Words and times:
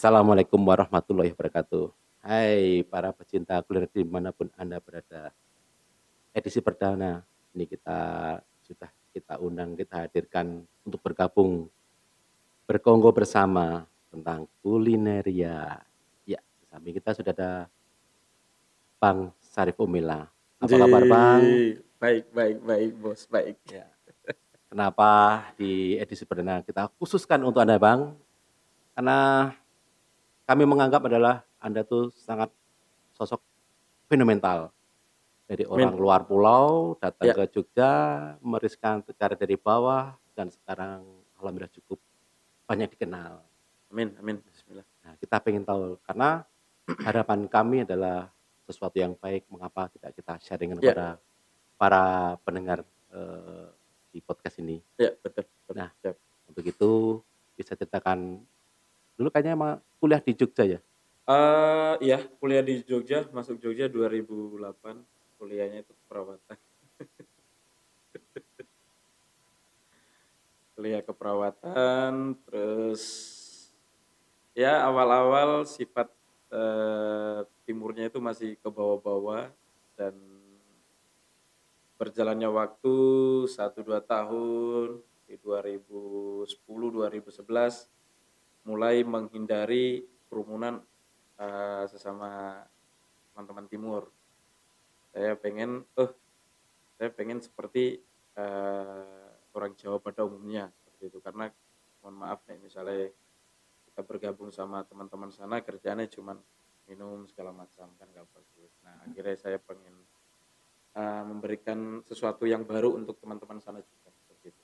Assalamualaikum 0.00 0.56
warahmatullahi 0.64 1.28
wabarakatuh. 1.36 1.92
Hai 2.24 2.80
para 2.88 3.12
pecinta 3.12 3.60
kuliner 3.60 3.84
di 3.84 4.00
mana 4.00 4.32
pun 4.32 4.48
Anda 4.56 4.80
berada. 4.80 5.28
Edisi 6.32 6.64
perdana 6.64 7.20
ini 7.52 7.68
kita 7.68 8.40
sudah 8.64 8.88
kita 9.12 9.36
undang, 9.44 9.76
kita 9.76 10.08
hadirkan 10.08 10.64
untuk 10.88 11.04
bergabung 11.04 11.68
berkonggo 12.64 13.12
bersama 13.12 13.84
tentang 14.08 14.48
kulineria. 14.64 15.84
Ya, 16.24 16.40
di 16.40 16.64
samping 16.72 16.96
kita 16.96 17.20
sudah 17.20 17.36
ada 17.36 17.52
Bang 18.96 19.36
Sarif 19.52 19.76
Umila. 19.76 20.32
Apa 20.64 20.80
kabar 20.80 21.04
Bang? 21.04 21.40
Baik 22.00 22.24
baik 22.32 22.56
baik 22.64 22.90
Bos, 23.04 23.28
baik. 23.28 23.60
Ya. 23.68 23.84
Kenapa 24.64 25.44
di 25.60 26.00
edisi 26.00 26.24
perdana 26.24 26.64
kita 26.64 26.88
khususkan 26.96 27.44
untuk 27.44 27.60
Anda 27.60 27.76
Bang? 27.76 28.16
Karena 28.96 29.52
kami 30.50 30.66
menganggap 30.66 31.06
adalah 31.06 31.46
Anda 31.62 31.86
tuh 31.86 32.10
sangat 32.10 32.50
sosok 33.14 33.38
fenomenal. 34.10 34.74
Dari 35.46 35.62
orang 35.62 35.94
Amin. 35.94 36.02
luar 36.02 36.26
pulau 36.26 36.98
datang 36.98 37.30
Ya. 37.30 37.34
ke 37.38 37.42
Jogja, 37.54 37.92
meriskan 38.42 38.98
secara 39.06 39.38
dari 39.38 39.54
bawah 39.54 40.14
dan 40.34 40.50
sekarang 40.50 41.06
alhamdulillah 41.38 41.70
cukup 41.70 42.02
banyak 42.66 42.90
dikenal. 42.98 43.42
Amin 43.94 44.10
amin. 44.18 44.42
Bismillah. 44.42 44.86
Nah, 45.06 45.14
kita 45.22 45.38
pengen 45.38 45.62
tahu 45.62 45.98
karena 46.02 46.42
harapan 47.06 47.46
kami 47.46 47.86
adalah 47.86 48.30
sesuatu 48.66 48.98
yang 48.98 49.14
baik, 49.18 49.46
mengapa 49.50 49.86
tidak 49.90 50.18
kita 50.18 50.34
sharing 50.42 50.74
Ya. 50.74 50.90
kepada 50.90 51.06
para 51.78 52.04
pendengar 52.42 52.82
eh, 53.10 53.66
di 54.10 54.18
podcast 54.22 54.58
ini. 54.62 54.82
Ya, 54.98 55.14
betul. 55.18 55.46
betul. 55.66 55.74
Nah. 55.78 55.90
Siap. 56.02 56.14
Untuk 56.50 56.62
itu 56.66 56.90
bisa 57.54 57.74
ceritakan 57.78 58.42
dulu 59.30 59.38
kayaknya 59.38 59.54
emang 59.54 59.78
kuliah 60.02 60.18
di 60.18 60.34
Jogja 60.34 60.66
ya? 60.66 60.82
Eh, 61.30 61.94
iya, 62.02 62.18
kuliah 62.42 62.66
di 62.66 62.82
Jogja, 62.82 63.22
masuk 63.30 63.62
Jogja 63.62 63.86
2008. 63.86 64.58
Kuliahnya 65.38 65.86
itu 65.86 65.94
keperawatan. 65.94 66.58
Kuliah 70.74 71.06
keperawatan, 71.06 72.34
terus 72.42 73.30
ya 74.58 74.82
awal-awal 74.82 75.62
sifat 75.62 76.10
eh, 76.50 77.46
timurnya 77.62 78.10
itu 78.10 78.18
masih 78.18 78.58
ke 78.58 78.66
bawah-bawah 78.66 79.54
dan 79.94 80.18
berjalannya 82.00 82.48
waktu 82.50 82.96
1-2 83.44 84.08
tahun 84.08 85.04
di 85.28 85.36
2010 85.36 86.48
2011 86.58 87.99
mulai 88.64 89.00
menghindari 89.06 90.04
kerumunan 90.28 90.80
eh, 91.40 91.84
sesama 91.88 92.60
teman-teman 93.32 93.66
timur. 93.66 94.02
Saya 95.10 95.34
pengen 95.34 95.82
eh 95.96 96.10
saya 97.00 97.10
pengen 97.10 97.40
seperti 97.40 97.98
eh, 98.36 99.28
orang 99.56 99.72
Jawa 99.74 99.98
pada 99.98 100.22
umumnya 100.28 100.68
seperti 100.84 101.10
itu 101.10 101.18
karena 101.24 101.48
mohon 102.00 102.16
maaf 102.20 102.44
nih 102.46 102.60
misalnya 102.60 103.08
kita 103.90 104.00
bergabung 104.04 104.52
sama 104.52 104.84
teman-teman 104.86 105.32
sana 105.32 105.64
kerjanya 105.64 106.06
cuman 106.06 106.38
minum 106.86 107.26
segala 107.26 107.54
macam 107.54 107.86
kan 107.96 108.06
gak 108.10 108.26
bagus. 108.34 108.72
Nah, 108.82 108.98
akhirnya 109.06 109.36
saya 109.38 109.58
pengen 109.62 109.94
eh, 110.94 111.22
memberikan 111.24 112.02
sesuatu 112.06 112.44
yang 112.44 112.66
baru 112.66 112.94
untuk 112.94 113.18
teman-teman 113.18 113.58
sana 113.62 113.80
juga 113.80 114.10
seperti 114.12 114.46
itu. 114.52 114.62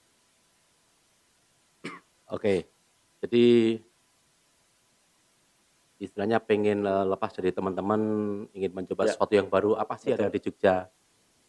Oke. 2.30 2.75
Jadi 3.24 3.80
istilahnya 5.96 6.36
pengen 6.40 6.84
eh, 6.84 7.04
lepas 7.08 7.32
dari 7.32 7.52
teman-teman, 7.52 8.00
ingin 8.52 8.72
mencoba 8.72 9.08
Ya. 9.08 9.16
sesuatu 9.16 9.32
yang 9.32 9.48
baru, 9.48 9.76
apa 9.80 9.96
sih 9.96 10.12
ada 10.12 10.28
Betul. 10.28 10.36
di 10.36 10.40
Jogja? 10.44 10.76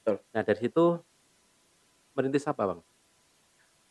Betul. 0.03 0.17
Nah, 0.31 0.41
dari 0.43 0.59
situ 0.63 0.85
merintis 2.15 2.47
apa, 2.47 2.63
Bang? 2.63 2.81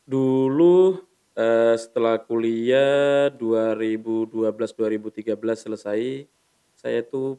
Dulu 0.08 1.04
eh, 1.36 1.76
setelah 1.76 2.16
kuliah 2.24 3.28
2012-2013 3.36 5.68
selesai, 5.68 6.24
saya 6.72 7.00
tuh 7.04 7.36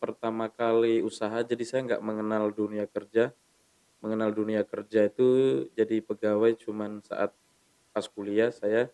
pertama 0.00 0.48
kali 0.48 1.04
usaha 1.04 1.44
jadi 1.44 1.64
saya 1.64 1.80
nggak 1.88 2.04
mengenal 2.04 2.52
dunia 2.52 2.84
kerja. 2.84 3.32
Mengenal 4.00 4.32
dunia 4.32 4.64
kerja 4.64 5.12
itu 5.12 5.28
jadi 5.76 6.00
pegawai 6.00 6.56
cuman 6.56 7.04
saat 7.04 7.36
pas 7.92 8.08
kuliah 8.08 8.48
saya 8.48 8.88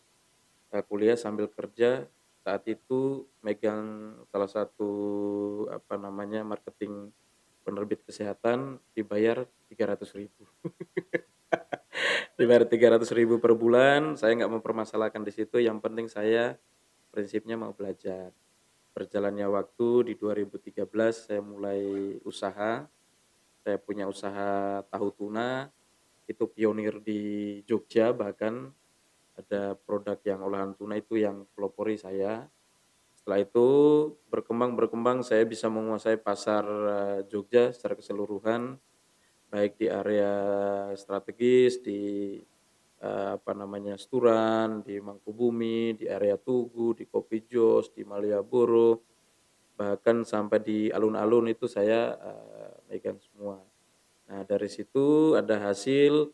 eh, 0.72 0.84
kuliah 0.87 1.19
sambil 1.19 1.47
kerja 1.50 2.06
saat 2.47 2.62
itu 2.71 3.27
megang 3.43 4.15
salah 4.31 4.47
satu 4.47 4.91
apa 5.66 5.99
namanya 5.99 6.47
marketing 6.47 7.10
penerbit 7.66 8.06
kesehatan 8.06 8.78
dibayar 8.94 9.43
300 9.66 10.06
ribu. 10.15 10.47
Dibayar 12.38 12.62
300 12.62 13.03
ribu 13.19 13.43
per 13.43 13.59
bulan 13.59 14.15
saya 14.15 14.38
nggak 14.38 14.62
mempermasalahkan 14.62 15.27
di 15.27 15.32
situ. 15.34 15.59
Yang 15.59 15.78
penting 15.82 16.06
saya 16.06 16.54
prinsipnya 17.10 17.59
mau 17.59 17.75
belajar. 17.75 18.31
Berjalannya 18.94 19.50
waktu 19.50 20.12
di 20.12 20.15
2013 20.15 20.87
saya 21.10 21.43
mulai 21.43 21.83
usaha. 22.22 22.87
Saya 23.66 23.77
punya 23.83 24.06
usaha 24.06 24.87
tahu 24.87 25.10
tuna 25.10 25.66
itu 26.31 26.47
pionir 26.47 27.03
di 27.03 27.21
Jogja 27.66 28.15
bahkan 28.15 28.71
ada 29.37 29.77
produk 29.77 30.17
yang 30.25 30.41
olahan 30.41 30.73
tuna 30.73 30.97
itu 30.97 31.21
yang 31.21 31.45
pelopori 31.53 32.01
saya. 32.01 32.49
Setelah 33.13 33.45
itu 33.45 33.69
berkembang 34.33 34.73
berkembang 34.75 35.21
saya 35.21 35.45
bisa 35.45 35.69
menguasai 35.69 36.17
pasar 36.17 36.65
eh, 36.65 37.19
Jogja 37.29 37.71
secara 37.71 37.95
keseluruhan 37.99 38.81
baik 39.47 39.79
di 39.79 39.87
area 39.87 40.33
strategis 40.99 41.79
di 41.83 42.37
eh, 43.03 43.31
apa 43.37 43.53
namanya 43.53 43.99
Sturan 44.01 44.83
di 44.83 44.99
Mangkubumi 44.99 45.99
di 45.99 46.07
area 46.09 46.39
Tugu 46.39 46.97
di 46.97 47.05
Kopi 47.07 47.45
Jos 47.45 47.93
di 47.93 48.03
Malioboro 48.03 49.03
bahkan 49.77 50.25
sampai 50.25 50.59
di 50.65 50.79
alun-alun 50.89 51.53
itu 51.53 51.69
saya 51.69 52.17
eh, 52.17 52.73
megang 52.89 53.21
semua. 53.21 53.61
Nah 54.27 54.43
dari 54.49 54.71
situ 54.73 55.37
ada 55.37 55.61
hasil. 55.69 56.33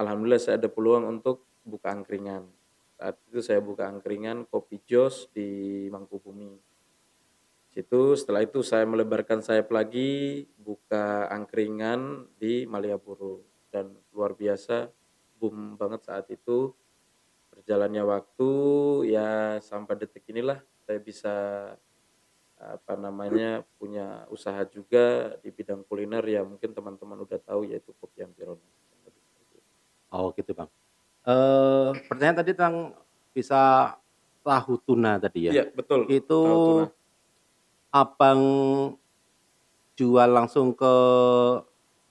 Alhamdulillah 0.00 0.40
saya 0.40 0.56
ada 0.56 0.72
peluang 0.72 1.04
untuk 1.04 1.49
buka 1.70 1.94
angkringan. 1.94 2.50
Saat 2.98 3.16
itu 3.30 3.38
saya 3.38 3.62
buka 3.62 3.86
angkringan 3.86 4.42
Kopi 4.50 4.82
Jos 4.82 5.30
di 5.30 5.86
Mangkubumi. 5.86 6.58
Situ 7.70 8.18
setelah 8.18 8.42
itu 8.42 8.66
saya 8.66 8.82
melebarkan 8.82 9.38
sayap 9.38 9.70
lagi 9.70 10.42
buka 10.58 11.30
angkringan 11.30 12.26
di 12.34 12.66
Malioboro. 12.66 13.46
Dan 13.70 13.94
luar 14.10 14.34
biasa 14.34 14.90
boom 15.38 15.78
banget 15.78 16.10
saat 16.10 16.26
itu. 16.34 16.74
Berjalannya 17.54 18.02
waktu 18.02 18.50
ya 19.14 19.62
sampai 19.62 19.94
detik 19.94 20.26
inilah 20.34 20.58
saya 20.82 20.98
bisa 20.98 21.36
apa 22.60 22.92
namanya 22.98 23.64
punya 23.80 24.28
usaha 24.28 24.60
juga 24.66 25.38
di 25.38 25.54
bidang 25.54 25.86
kuliner. 25.86 26.26
Ya 26.26 26.42
mungkin 26.42 26.74
teman-teman 26.74 27.22
udah 27.22 27.38
tahu 27.38 27.70
yaitu 27.70 27.94
Kopi 28.02 28.26
Ampirona. 28.26 28.66
Oh, 30.10 30.34
gitu, 30.34 30.50
Bang. 30.50 30.66
Eh, 31.20 31.88
pertanyaan 32.08 32.38
tadi 32.40 32.50
tentang 32.56 32.96
bisa 33.36 33.92
tahu 34.40 34.80
tuna 34.80 35.20
tadi 35.20 35.52
ya? 35.52 35.52
Iya, 35.52 35.64
betul. 35.68 36.08
Itu 36.08 36.40
Tahu 36.40 36.64
tuna. 36.64 36.86
Abang 37.90 38.40
jual 39.98 40.30
langsung 40.30 40.72
ke 40.72 40.94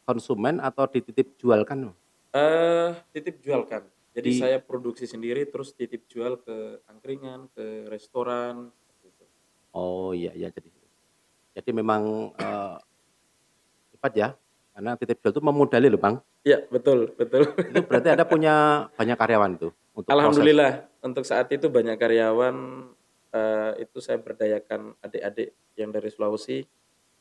konsumen 0.06 0.62
atau 0.62 0.86
dititip 0.86 1.40
jualkan? 1.42 1.90
Eh, 2.36 2.92
titip 3.10 3.42
jualkan. 3.42 3.90
Jadi 4.14 4.30
Di 4.30 4.42
saya 4.42 4.58
produksi 4.62 5.06
sendiri 5.10 5.46
terus 5.50 5.74
titip 5.74 6.06
jual 6.10 6.38
ke 6.42 6.82
angkringan, 6.86 7.50
ke 7.54 7.90
restoran. 7.90 8.70
Oh, 9.70 10.18
iya 10.18 10.34
iya 10.34 10.50
jadi 10.50 10.70
jadi 11.54 11.72
memang 11.74 12.34
eh, 12.38 12.78
hebat 13.94 14.14
ya, 14.18 14.30
karena 14.80 14.96
titip 14.96 15.20
jual 15.20 15.36
itu 15.36 15.44
memodali 15.44 15.92
loh, 15.92 16.00
Bang. 16.00 16.24
Iya, 16.48 16.64
betul 16.72 17.12
betul. 17.20 17.52
Itu 17.52 17.84
berarti 17.84 18.16
Anda 18.16 18.24
punya 18.24 18.88
banyak 18.96 19.18
karyawan 19.20 19.52
itu 19.60 19.76
untuk 19.92 20.08
proses? 20.08 20.16
Alhamdulillah 20.16 20.72
untuk 21.04 21.28
saat 21.28 21.52
itu 21.52 21.68
banyak 21.68 22.00
karyawan 22.00 22.56
eh, 23.36 23.84
itu 23.84 24.00
saya 24.00 24.24
berdayakan 24.24 24.96
adik-adik 25.04 25.52
yang 25.76 25.92
dari 25.92 26.08
Sulawesi. 26.08 26.64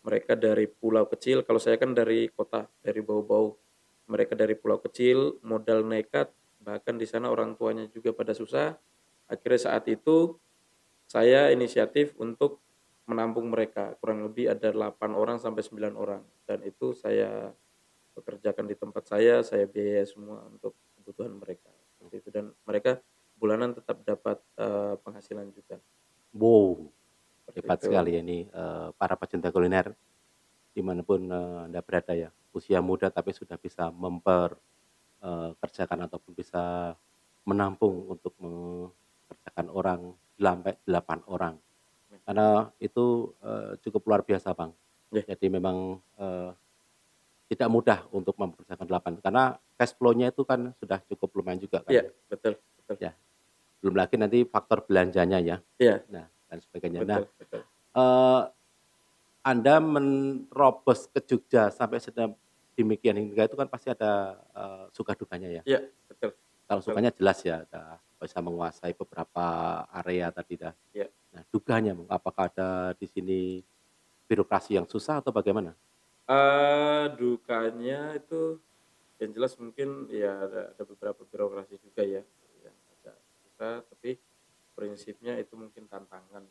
Mereka 0.07 0.39
dari 0.39 0.71
pulau 0.71 1.11
kecil, 1.11 1.43
kalau 1.43 1.59
saya 1.59 1.75
kan 1.83 1.99
dari 1.99 2.31
kota, 2.31 2.71
dari 2.79 3.03
Bau-Bau. 3.03 3.59
Mereka 4.07 4.39
dari 4.39 4.55
pulau 4.55 4.79
kecil, 4.79 5.43
modal 5.43 5.83
nekat, 5.83 6.31
bahkan 6.63 6.95
di 6.95 7.11
sana 7.11 7.27
orang 7.27 7.59
tuanya 7.59 7.91
juga 7.91 8.15
pada 8.15 8.39
susah. 8.39 8.79
Akhirnya 9.27 9.59
saat 9.67 9.83
itu 9.91 10.39
saya 11.11 11.51
inisiatif 11.51 12.15
untuk 12.23 12.63
menampung 13.11 13.49
mereka. 13.55 13.97
Kurang 14.01 14.21
lebih 14.27 14.53
ada 14.55 14.69
8 14.77 15.13
orang 15.17 15.39
sampai 15.41 15.63
9 15.65 15.95
orang 15.97 16.23
dan 16.49 16.59
itu 16.71 16.93
saya 16.93 17.53
pekerjakan 18.17 18.67
di 18.71 18.77
tempat 18.79 19.05
saya, 19.13 19.41
saya 19.47 19.67
biaya 19.71 20.05
semua 20.07 20.45
untuk 20.51 20.75
kebutuhan 20.99 21.35
mereka. 21.43 21.71
Seperti 21.97 22.17
itu 22.23 22.31
dan 22.35 22.47
mereka 22.69 23.01
bulanan 23.41 23.73
tetap 23.79 24.03
dapat 24.05 24.39
eh, 24.59 24.95
penghasilan 25.05 25.49
juga. 25.55 25.79
Wow, 26.37 26.93
hebat 27.57 27.81
sekali 27.85 28.17
ya 28.17 28.21
ini, 28.25 28.39
eee, 28.49 28.89
para 29.01 29.15
pecinta 29.21 29.49
kuliner 29.55 29.97
di 30.77 30.83
mana 30.85 31.03
pun 31.05 31.21
eee, 31.29 31.59
Anda 31.71 31.81
berada 31.85 32.15
ya, 32.17 32.31
usia 32.57 32.81
muda 32.85 33.09
tapi 33.13 33.33
sudah 33.37 33.57
bisa 33.61 33.91
memper 33.93 34.57
eee, 35.25 35.51
kerjakan 35.63 36.07
ataupun 36.09 36.33
bisa 36.37 36.97
menampung 37.49 38.09
untuk 38.15 38.35
mengerjakan 38.43 39.69
orang 39.73 40.01
sampai 40.39 40.75
8 40.87 41.21
orang. 41.29 41.55
Karena 42.29 42.69
itu, 42.77 43.33
eee, 43.41 43.81
cukup 43.81 44.05
luar 44.05 44.21
biasa, 44.21 44.53
Bang. 44.53 44.77
Iya. 45.09 45.25
Jadi 45.33 45.49
memang, 45.49 45.97
eee, 46.21 46.53
tidak 47.49 47.69
mudah 47.73 48.05
untuk 48.13 48.37
mempekerjakan 48.37 48.85
8 48.85 49.13
karena 49.25 49.57
cash 49.81 49.97
flow-nya 49.97 50.29
itu 50.29 50.45
kan 50.45 50.77
sudah 50.77 51.01
cukup 51.09 51.33
lumayan 51.41 51.57
juga 51.57 51.81
kan 51.81 51.97
Iya, 51.97 52.05
ya. 52.05 52.13
betul 52.29 52.53
betul. 52.85 52.97
Ya, 53.01 53.13
belum 53.81 53.97
lagi 53.97 54.21
nanti 54.21 54.45
faktor 54.45 54.85
belanjanya 54.85 55.41
ya. 55.41 55.57
Iya. 55.81 56.05
Nah, 56.13 56.29
dan 56.53 56.59
sebagainya. 56.61 57.01
Nah, 57.09 57.25
Betul 57.25 57.33
betul. 57.41 57.61
eee, 57.97 58.43
Anda 59.49 59.75
menerobos 59.81 61.09
ke 61.09 61.25
Jogja 61.25 61.73
sampai 61.73 62.05
sedemikian 62.05 63.17
hingga 63.17 63.49
itu 63.49 63.57
kan 63.57 63.73
pasti 63.73 63.89
ada, 63.89 64.37
eee, 64.53 64.85
suka 64.93 65.17
dukanya 65.17 65.49
ya. 65.49 65.63
Iya, 65.65 65.81
betul 66.13 66.37
Kalau 66.69 66.81
betul. 66.85 66.93
sukanya 66.93 67.11
jelas 67.17 67.39
ya, 67.49 67.65
bisa 68.21 68.39
menguasai 68.45 68.93
beberapa 68.93 69.47
area 70.05 70.29
tadi 70.29 70.61
dah. 70.61 70.77
Iya. 70.93 71.09
Dukanya 71.55 71.97
apakah 72.13 72.53
ada 72.53 72.93
di 72.93 73.09
sini 73.09 73.39
birokrasi 74.29 74.77
yang 74.77 74.85
susah 74.89 75.23
atau 75.25 75.33
bagaimana? 75.33 75.79
Eee, 76.29 77.05
dukanya 77.17 78.13
itu 78.21 78.61
yang 79.23 79.33
jelas 79.37 79.55
mungkin 79.59 80.09
ya 80.13 80.45
ada 80.47 80.63
ada 80.77 80.85
beberapa 80.87 81.23
birokrasi 81.27 81.81
juga 81.81 82.03
ya, 82.05 82.23
yang 82.65 82.77
agak 82.99 83.17
susah, 83.45 83.75
tapi 83.89 84.21
prinsipnya 84.77 85.37
itu 85.41 85.55
mungkin 85.57 85.87
tantangan. 85.89 86.45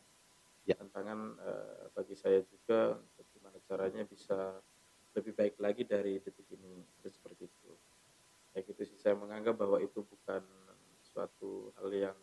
Ya. 0.68 0.78
Tantangan, 0.78 1.20
eee, 1.42 1.86
bagi 1.96 2.16
saya 2.18 2.42
juga 2.46 3.00
untuk 3.02 3.26
gimana 3.34 3.58
caranya 3.66 4.04
bisa 4.06 4.62
lebih 5.18 5.34
baik 5.38 5.56
lagi 5.62 5.84
dari 5.88 6.20
detik 6.22 6.48
ini, 6.54 6.86
itu 7.02 7.10
seperti 7.12 7.50
itu. 7.50 7.72
Kayak 8.54 8.66
gitu 8.74 8.84
sih, 8.94 9.00
saya 9.02 9.16
menganggap 9.18 9.56
bahwa 9.60 9.78
itu 9.82 10.02
bukan 10.06 10.44
suatu 11.04 11.72
hal 11.80 11.90
yang, 11.94 12.18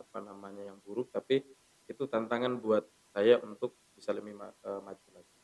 apa 0.00 0.18
namanya, 0.24 0.68
yang 0.74 0.78
buruk, 0.84 1.10
tapi 1.14 1.44
itu 1.88 2.02
tantangan 2.08 2.58
buat 2.60 2.84
saya 3.14 3.38
untuk 3.44 3.76
bisa 3.94 4.10
lebih 4.10 4.34
ma 4.34 4.50
eee, 4.50 4.80
maju 4.82 5.06
lagi. 5.14 5.34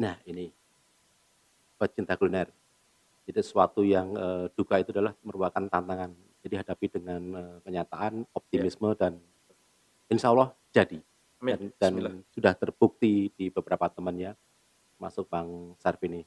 Nah 0.00 0.16
ini 0.24 0.48
pecinta 1.76 2.16
kuliner, 2.16 2.48
itu 3.28 3.40
sesuatu 3.40 3.80
yang, 3.84 4.12
eee, 4.16 4.44
duka 4.56 4.80
itu 4.80 4.92
adalah 4.92 5.16
merupakan 5.24 5.64
tantangan. 5.64 6.12
Jadi 6.40 6.54
hadapi 6.60 6.86
dengan, 6.88 7.22
eee, 7.36 7.56
kenyataan, 7.64 8.24
optimisme 8.36 8.92
dan 8.96 9.20
insya 10.08 10.32
Allah 10.32 10.52
jadi. 10.72 11.00
Amin, 11.40 11.72
Dan 11.72 11.72
dan 11.80 11.92
sudah 12.32 12.52
terbukti 12.52 13.32
di 13.32 13.48
beberapa 13.48 13.88
temannya, 13.88 14.36
termasuk 14.96 15.24
Bang 15.28 15.72
Syarif 15.80 16.04
ini. 16.04 16.20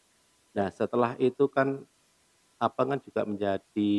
Nah 0.57 0.69
setelah 0.73 1.13
itu 1.21 1.45
kan, 1.49 1.85
Abang 2.61 2.95
kan 2.95 2.99
juga 3.03 3.27
menjadi 3.27 3.93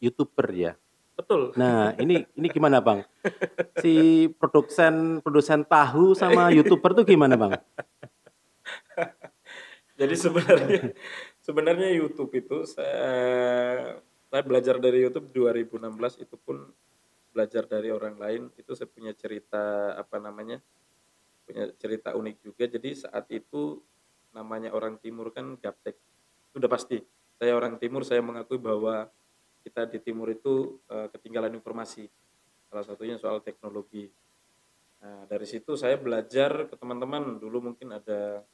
YouTuber 0.00 0.48
ya. 0.56 0.72
Betul. 1.20 1.52
Nah 1.60 1.92
ini 2.00 2.24
ini 2.32 2.48
gimana 2.48 2.80
Bang? 2.80 3.04
Si 3.84 4.24
produsen 4.40 5.20
produsen 5.20 5.68
tahu 5.68 6.16
sama 6.16 6.48
YouTuber 6.48 6.96
tuh 6.96 7.04
gimana 7.04 7.36
Bang? 7.36 7.60
Jadi 10.00 10.16
sebenarnya 10.16 10.96
sebenarnya 11.44 11.92
YouTube 11.92 12.32
itu 12.32 12.64
saya 12.64 14.00
saya 14.32 14.42
belajar 14.46 14.80
dari 14.80 15.04
YouTube 15.04 15.28
2016 15.36 16.24
itu 16.24 16.40
pun 16.40 16.72
belajar 17.30 17.66
dari 17.66 17.90
orang 17.90 18.18
lain, 18.18 18.42
itu 18.58 18.74
saya 18.74 18.90
punya 18.90 19.14
cerita, 19.14 19.94
apa 19.94 20.18
namanya, 20.18 20.58
punya 21.46 21.70
cerita 21.78 22.14
unik 22.14 22.36
juga. 22.42 22.64
Jadi 22.70 22.90
saat 22.94 23.26
itu 23.30 23.82
namanya 24.30 24.70
orang 24.70 24.98
timur 25.02 25.34
kan 25.34 25.58
gaptek, 25.58 25.98
itu 26.50 26.56
udah 26.58 26.70
pasti. 26.70 26.98
Saya 27.42 27.58
orang 27.58 27.78
timur, 27.82 28.06
saya 28.06 28.22
mengakui 28.22 28.58
bahwa 28.58 29.10
kita 29.64 29.88
di 29.90 29.98
timur 30.02 30.28
itu, 30.32 30.80
eee, 30.90 31.06
ketinggalan 31.14 31.52
informasi, 31.56 32.08
salah 32.70 32.84
satunya 32.86 33.16
soal 33.20 33.40
teknologi. 33.44 34.08
Nah 35.02 35.24
dari 35.28 35.46
situ 35.48 35.74
saya 35.78 35.96
belajar 36.00 36.68
ke 36.70 36.74
teman-teman, 36.76 37.40
dulu 37.40 37.72
mungkin 37.72 37.96
ada 37.96 38.44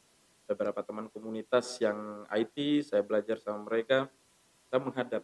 beberapa 0.46 0.80
teman 0.86 1.10
komunitas 1.10 1.78
yang 1.82 2.26
IT, 2.30 2.82
saya 2.86 3.02
belajar 3.02 3.38
sama 3.42 3.66
mereka, 3.66 4.06
saya 4.70 4.80
menghadap 4.82 5.22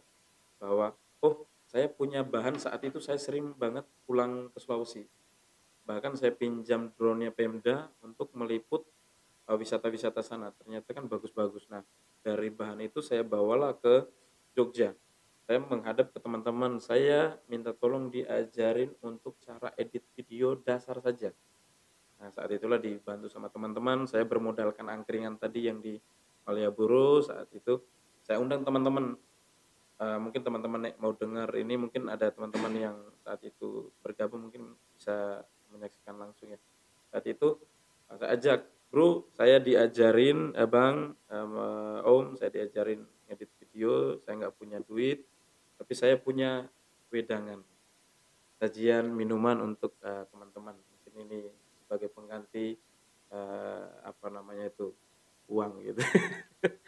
bahwa, 0.59 0.95
"Oh 1.23 1.47
saya 1.67 1.87
punya 1.91 2.21
bahan," 2.25 2.59
saat 2.59 2.81
itu 2.85 2.99
saya 3.03 3.19
sering 3.19 3.55
banget 3.55 3.87
pulang 4.07 4.51
ke 4.53 4.59
Sulawesi. 4.59 5.07
Bahkan 5.87 6.15
saya 6.19 6.31
pinjam 6.35 6.91
drone-nya 6.95 7.31
Pemda 7.35 7.91
untuk 8.03 8.31
meliput, 8.35 8.87
eee, 9.49 9.57
wisata-wisata 9.59 10.21
sana, 10.23 10.51
ternyata 10.55 10.91
kan 10.95 11.05
bagus-bagus. 11.11 11.67
Nah 11.71 11.83
dari 12.23 12.49
bahan 12.53 12.79
itu 12.83 12.99
saya 13.03 13.23
bawalah 13.27 13.75
ke 13.79 14.07
Jogja. 14.55 14.95
Saya 15.43 15.59
menghadap 15.59 16.15
ke 16.15 16.19
teman-teman, 16.23 16.79
saya 16.79 17.35
minta 17.51 17.75
tolong 17.75 18.07
diajarin 18.07 18.95
untuk 19.03 19.35
cara 19.43 19.75
edit 19.75 20.07
video 20.15 20.55
dasar 20.55 21.03
saja. 21.03 21.35
Nah 22.15 22.31
saat 22.31 22.47
itulah 22.55 22.79
dibantu 22.79 23.27
sama 23.27 23.51
teman-teman, 23.51 24.07
saya 24.07 24.23
bermodalkan 24.23 24.87
angkringan 24.87 25.35
tadi 25.35 25.67
yang 25.67 25.83
di 25.83 25.99
Malioboro, 26.47 27.19
saat 27.19 27.51
itu 27.51 27.83
saya 28.23 28.39
undang 28.39 28.63
teman-teman, 28.63 29.19
eee, 29.99 30.17
mungkin 30.23 30.41
teman-teman 30.47 30.95
mau 31.03 31.11
dengar 31.11 31.51
ini 31.59 31.75
mungkin 31.75 32.07
ada 32.07 32.31
teman-teman 32.31 32.73
yang 32.79 32.97
saat 33.27 33.43
itu 33.43 33.91
bergabung 33.99 34.47
mungkin 34.47 34.79
bisa 34.95 35.43
menyaksikan 35.75 36.15
langsung 36.23 36.55
ya. 36.55 36.59
Saat 37.11 37.27
itu, 37.27 37.59
saya 38.15 38.31
ajak, 38.31 38.59
"Bro, 38.87 39.27
saya 39.35 39.59
diajarin 39.59 40.55
eh 40.55 40.69
Bang, 40.71 41.19
sama 41.27 41.99
Om, 42.07 42.39
saya 42.39 42.47
diajarin 42.47 43.03
ngedit 43.27 43.51
video, 43.59 44.23
saya 44.23 44.39
nggak 44.39 44.55
punya 44.55 44.79
duit, 44.79 45.32
tapi 45.83 45.99
saya 45.99 46.15
punya 46.15 46.63
wedangan, 47.11 47.59
sajian 48.55 49.11
minuman 49.11 49.59
untuk, 49.59 49.99
eee, 49.99 50.23
teman-teman. 50.31 50.79
Mungkin 50.79 51.13
ini 51.27 51.51
sebagai 51.83 52.07
pengganti, 52.07 52.79
eee, 53.27 53.85
apa 54.07 54.31
namanya 54.31 54.71
itu, 54.71 54.95
uang," 55.51 55.83
gitu. 55.83 55.99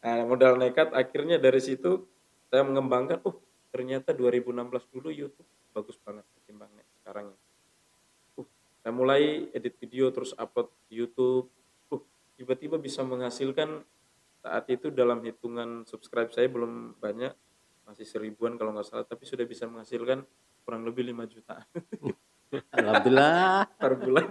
Nah 0.00 0.24
modal 0.24 0.56
nekat 0.56 0.96
akhirnya 0.96 1.36
dari 1.36 1.60
situ 1.60 2.08
saya 2.48 2.64
mengembangkan, 2.66 3.20
"Oh 3.22 3.36
ternyata 3.70 4.16
2016 4.16 4.88
dulu 4.88 5.12
YouTube 5.12 5.46
bagus 5.76 6.00
banget 6.00 6.24
ketimbang 6.40 6.72
sekarang 7.04 7.30
ya." 7.30 7.38
Uh, 8.40 8.48
saya 8.80 8.96
mulai 8.96 9.52
edit 9.52 9.76
video 9.76 10.08
terus 10.08 10.32
upload 10.40 10.72
di 10.88 11.04
YouTube, 11.04 11.52
uh, 11.92 12.02
tiba-tiba 12.34 12.80
bisa 12.80 13.04
menghasilkan 13.04 13.84
saat 14.40 14.64
itu 14.72 14.88
dalam 14.88 15.20
hitungan 15.20 15.84
subscribe 15.84 16.32
saya 16.32 16.48
belum 16.48 16.96
banyak, 16.96 17.36
seribuan 18.10 18.58
kalau 18.58 18.74
nggak 18.74 18.86
salah, 18.90 19.06
tapi 19.06 19.22
sudah 19.22 19.46
bisa 19.46 19.70
menghasilkan 19.70 20.26
kurang 20.66 20.82
lebih 20.82 21.06
5 21.06 21.22
juta. 21.30 21.62
Alhamdulillah. 22.74 23.70
Per 23.78 23.92
bulan. 23.94 24.26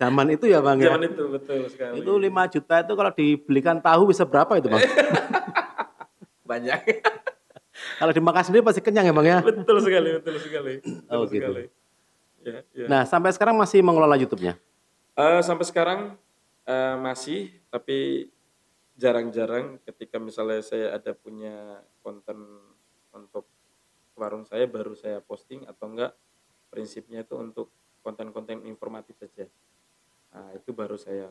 Zaman 0.00 0.26
itu 0.32 0.48
ya 0.48 0.64
Bang 0.64 0.80
ya? 0.80 0.96
Zaman 0.96 1.04
itu, 1.04 1.22
betul 1.28 1.60
sekali. 1.68 2.00
Itu 2.00 2.12
5 2.16 2.42
juta 2.48 2.74
itu 2.80 2.92
kalau 2.96 3.12
dibelikan 3.12 3.76
tahu 3.78 4.08
bisa 4.08 4.24
berapa 4.24 4.56
itu 4.56 4.72
Bang? 4.72 4.80
Banyak. 6.50 6.80
Kalau 8.02 8.12
dimakan 8.12 8.44
sendiri 8.44 8.62
pasti 8.66 8.82
kenyang 8.84 9.08
ya 9.08 9.14
Bang 9.14 9.26
ya? 9.26 9.38
Betul 9.40 9.78
sekali 9.80 10.10
betul 10.18 10.36
sekali 10.42 10.72
betul 10.82 11.08
Oh 11.08 11.24
gitu. 11.24 11.38
sekali. 11.38 11.64
Ya 12.42 12.58
ya. 12.74 12.86
Nah 12.90 13.02
sampai 13.06 13.30
sekarang 13.32 13.54
masih 13.56 13.80
mengelola 13.80 14.18
YouTube-nya? 14.18 14.58
Eee, 15.16 15.40
sampai 15.40 15.64
sekarang, 15.64 16.00
eee, 16.66 16.94
masih, 16.98 17.40
tapi 17.70 18.28
jarang-jarang 18.98 19.80
ketika 19.88 20.20
misalnya 20.20 20.60
saya 20.60 20.98
ada 20.98 21.14
punya 21.16 21.80
konten 22.04 22.36
warung 24.22 24.46
saya, 24.46 24.70
baru 24.70 24.94
saya 24.94 25.18
posting 25.18 25.66
atau 25.66 25.90
enggak 25.90 26.14
prinsipnya 26.70 27.26
itu 27.26 27.34
untuk 27.34 27.74
konten-konten 28.06 28.62
informatif 28.70 29.18
saja. 29.18 29.50
Nah 30.30 30.54
itu 30.54 30.70
baru 30.70 30.94
saya 30.94 31.26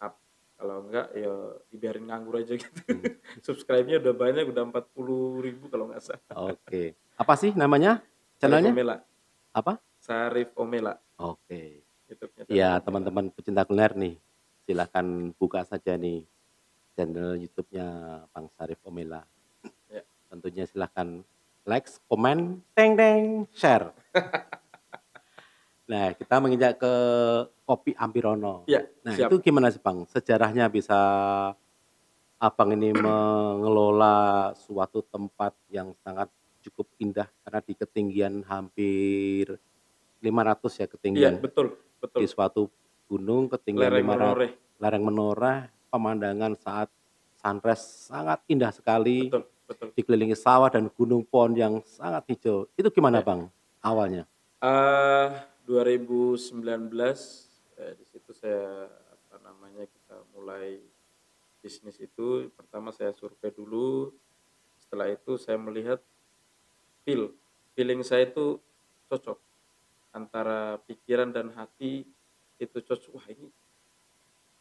up, 0.00 0.16
kalau 0.56 0.88
enggak 0.88 1.12
ya 1.12 1.32
dibiarin 1.68 2.08
nganggur 2.08 2.40
aja 2.40 2.56
gitu. 2.56 2.80
Mmm. 2.88 3.04
Subscribe-nya 3.46 4.00
udah 4.00 4.14
banyak, 4.16 4.48
udah 4.48 4.64
40.000 4.72 5.68
kalau 5.68 5.84
nggak 5.92 6.00
salah. 6.00 6.48
Oke. 6.48 6.96
Apa 7.20 7.36
sih 7.36 7.52
namanya 7.52 8.00
channel-nya? 8.40 8.72
Omela. 8.72 8.96
Apa? 9.52 9.76
Syarif 10.00 10.56
Omela. 10.56 10.96
Oke. 11.20 11.84
YouTube-nya 12.08 12.42
Syarif 12.48 12.56
Iya 12.56 12.70
teman-teman 12.80 13.28
pecinta 13.30 13.68
kuliner 13.68 13.92
nih, 13.92 14.14
silahkan 14.64 15.04
buka 15.36 15.62
saja 15.68 15.94
nih 16.00 16.24
channel 16.96 17.36
YouTube-nya 17.36 17.86
Bang 18.32 18.48
Syarif 18.56 18.80
Omela. 18.88 19.22
Ya. 19.92 20.02
Tentunya 20.32 20.64
silahkan 20.64 21.22
likes, 21.64 22.00
komen, 22.06 22.64
share. 23.52 23.92
Nah 25.86 26.14
kita 26.14 26.38
menginjak 26.38 26.78
ke 26.78 26.92
Kopi 27.66 27.94
Ampirono. 27.94 28.62
Iya, 28.66 28.86
Nah 29.02 29.14
siap. 29.14 29.28
itu 29.30 29.42
gimana 29.42 29.70
sih 29.70 29.78
Bang, 29.78 30.06
sejarahnya 30.06 30.70
bisa 30.70 30.98
Abang 32.40 32.72
ini 32.72 32.96
mengelola 32.96 34.48
suatu 34.56 35.04
tempat 35.04 35.52
yang 35.68 35.92
sangat 36.00 36.32
cukup 36.62 36.88
indah 36.96 37.28
karena 37.44 37.60
di 37.60 37.74
ketinggian 37.76 38.40
hampir 38.48 39.60
500 40.24 40.24
ya 40.72 40.80
Iya, 40.80 40.86
ketinggian. 40.88 41.34
betul 41.36 41.76
Di 41.76 42.00
betul. 42.00 42.24
suatu 42.24 42.62
gunung 43.04 43.44
ketinggian 43.44 43.92
Lereng 43.92 44.06
500 44.08 44.16
Menoreh. 44.16 44.50
lereng 44.80 45.04
Menoreh, 45.04 45.58
pemandangan 45.92 46.52
saat 46.56 46.88
sunrise 47.36 48.08
sangat 48.08 48.40
indah 48.48 48.72
sekali, 48.72 49.28
Betul 49.28 49.44
betul. 49.70 49.94
dikelilingi 49.94 50.34
sawah 50.34 50.66
dan 50.66 50.90
gunung 50.90 51.22
pohon 51.22 51.54
yang 51.54 51.74
sangat 51.86 52.26
hijau. 52.34 52.66
Itu 52.74 52.90
gimana 52.90 53.22
Ya. 53.22 53.26
Bang, 53.26 53.40
awalnya? 53.78 54.26
Eee, 54.60 55.28
2019, 55.64 57.48
eee, 57.78 57.94
di 57.96 58.04
situ 58.04 58.34
saya, 58.34 58.90
apa 58.90 59.38
namanya, 59.40 59.86
kita 59.86 60.26
mulai 60.34 60.82
bisnis 61.62 61.96
itu, 62.02 62.50
pertama 62.58 62.90
saya 62.90 63.14
survei 63.14 63.54
dulu, 63.54 64.10
setelah 64.82 65.06
itu 65.12 65.38
saya 65.38 65.56
melihat 65.60 66.02
feel, 67.06 67.30
feeling 67.78 68.02
saya 68.02 68.26
itu 68.28 68.58
cocok, 69.08 69.38
antara 70.12 70.80
pikiran 70.84 71.30
dan 71.30 71.52
hati 71.54 72.04
itu 72.60 72.78
cocok, 72.82 73.12
wah 73.16 73.26
ini 73.30 73.48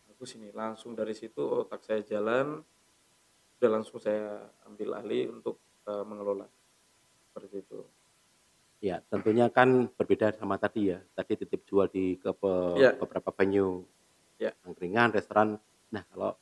bagus 0.08 0.36
ini, 0.36 0.52
langsung 0.52 0.94
dari 0.96 1.16
situ 1.16 1.40
otak 1.40 1.84
saya 1.84 2.04
jalan, 2.04 2.60
udah 3.60 3.70
langsung 3.76 4.00
saya 4.00 4.48
ambil 4.64 4.96
alih 4.96 5.36
untuk, 5.36 5.60
eee, 5.84 6.04
mengelola, 6.08 6.48
seperti 7.28 7.60
itu. 7.60 7.84
Ya, 8.80 9.04
tentunya 9.12 9.52
kan 9.52 9.92
berbeda 10.00 10.32
sama 10.40 10.56
tadi 10.56 10.96
ya, 10.96 11.04
tadi 11.12 11.36
titip 11.36 11.68
jual 11.68 11.92
di 11.92 12.16
ke 12.16 12.32
pe 12.32 12.52
Iya. 12.80 12.96
beberapa 12.96 13.36
venue 13.36 13.84
Ya. 14.40 14.56
angkringan, 14.64 15.12
restoran. 15.12 15.60
Nah, 15.92 16.08
kalau 16.08 16.40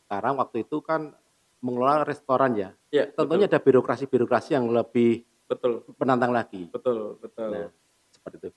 sekarang 0.00 0.40
waktu 0.40 0.64
itu 0.64 0.80
kan 0.80 1.12
mengelola 1.60 2.08
restoran 2.08 2.56
ya, 2.56 2.72
Iya, 2.88 3.12
tentunya 3.12 3.44
betul. 3.44 3.52
ada 3.52 3.60
birokrasi-birokrasi 3.60 4.56
yang 4.56 4.72
lebih 4.72 5.28
Betul. 5.52 5.84
menantang 6.00 6.32
lagi. 6.32 6.72
Betul 6.72 7.20
Nah, 7.20 7.20
betul. 7.20 7.68
seperti 8.08 8.36
itu. 8.40 8.50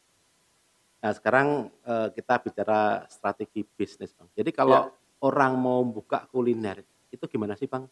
Nah, 1.03 1.11
sekarang, 1.11 1.47
eee, 1.83 2.07
kita 2.15 2.33
bicara 2.39 3.03
strategi 3.11 3.67
bisnis, 3.67 4.15
Bang. 4.15 4.31
Jadi 4.31 4.55
Ya. 4.55 4.57
kalau 4.63 4.79
orang 5.19 5.59
mau 5.59 5.83
buka 5.83 6.23
kuliner, 6.31 6.79
itu 7.09 7.25
gimana 7.29 7.57
sih, 7.57 7.65
Bang? 7.69 7.89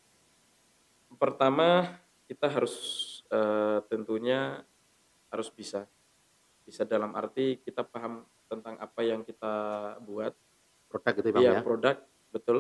Pertama, 1.18 1.98
kita 2.30 2.48
harus, 2.52 2.76
eee, 3.32 3.80
tentunya 3.90 4.62
harus 5.34 5.50
bisa. 5.52 5.88
Bisa 6.68 6.84
dalam 6.84 7.16
arti 7.16 7.58
kita 7.64 7.82
paham 7.82 8.28
tentang 8.48 8.76
apa 8.80 9.02
yang 9.04 9.24
kita 9.24 9.54
buat. 10.04 10.36
Produk 10.88 11.14
gitu 11.20 11.28
ya, 11.28 11.34
Bang, 11.34 11.44
Iya, 11.44 11.52
ya? 11.52 11.62
produk, 11.64 11.98
betul. 12.32 12.58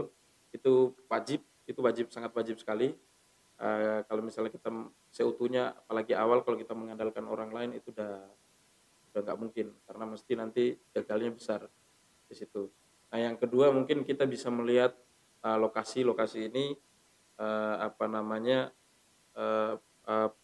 Itu 0.51 0.95
wajib 1.07 1.43
itu 1.67 1.79
wajib, 1.83 2.07
sangat 2.09 2.31
wajib 2.31 2.55
sekali. 2.57 2.95
Eee, 3.59 3.99
kalau 4.07 4.23
misalnya 4.23 4.51
kita 4.55 4.71
seutuhnya, 5.11 5.75
apalagi 5.83 6.15
awal 6.15 6.41
kalau 6.47 6.55
kita 6.55 6.71
mengandalkan 6.71 7.27
orang 7.27 7.51
lain 7.51 7.71
itu 7.75 7.91
udah 7.91 8.23
udah 9.11 9.19
nggak 9.23 9.39
mungkin, 9.39 9.67
karena 9.83 10.05
mesti 10.07 10.31
nanti 10.39 10.63
gagalnya 10.95 11.31
besar 11.35 11.61
di 12.27 12.35
situ. 12.37 12.71
Nah, 13.11 13.19
yang 13.19 13.35
kedua 13.35 13.71
mungkin 13.75 14.03
kita 14.07 14.23
bisa 14.23 14.47
melihat, 14.47 14.95
lokasi-lokasi 15.45 16.49
ini, 16.51 16.73
eee, 17.39 17.75
apa 17.81 18.05
namanya, 18.09 18.71
eee, 19.37 19.75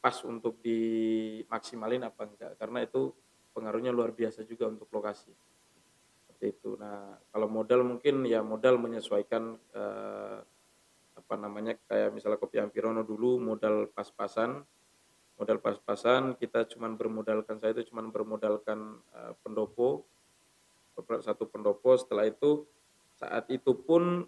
pas 0.04 0.18
untuk 0.28 0.60
dimaksimalin 0.64 2.04
apa 2.08 2.24
enggak, 2.30 2.54
karena 2.62 2.84
itu 2.86 3.12
pengaruhnya 3.56 3.92
luar 3.96 4.12
biasa 4.16 4.44
juga 4.48 4.68
untuk 4.72 4.90
lokasi. 4.94 5.32
Seperti 6.28 6.46
itu. 6.60 6.76
Nah, 6.80 7.18
kalau 7.34 7.48
modal 7.52 7.84
mungkin 7.88 8.26
ya 8.28 8.42
modal 8.46 8.78
menyesuaikan, 8.82 9.58
eee, 9.76 10.38
apa 11.20 11.36
namanya, 11.40 11.78
kayak 11.90 12.12
misalnya 12.16 12.40
Kopi 12.42 12.60
Ampirono 12.64 13.04
dulu 13.06 13.38
modal 13.42 13.90
pas-pasan 13.94 14.64
modal 15.40 15.60
pas-pasan, 15.60 16.38
kita 16.40 16.70
cuman 16.70 16.96
bermodalkan 16.96 17.58
saya 17.60 17.74
itu 17.78 17.90
cuman 17.94 18.10
bermodalkan, 18.14 19.02
eee, 19.18 19.34
pendopo, 19.44 20.06
1 21.24 21.46
pendopo, 21.50 21.96
setelah 22.00 22.28
itu 22.30 22.66
saat 23.18 23.48
itu 23.54 23.74
pun, 23.78 24.28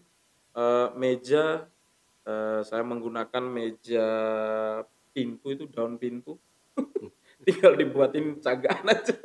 eee, 0.56 0.88
meja, 0.98 1.68
eee, 2.28 2.60
saya 2.68 2.84
menggunakan 2.88 3.44
meja 3.46 4.08
pintu 5.16 5.48
itu 5.56 5.66
daun 5.72 5.96
pintu, 5.96 6.36
tinggal 7.48 7.76
dibuatin 7.80 8.40
cagakan 8.44 8.92
aja. 8.92 9.16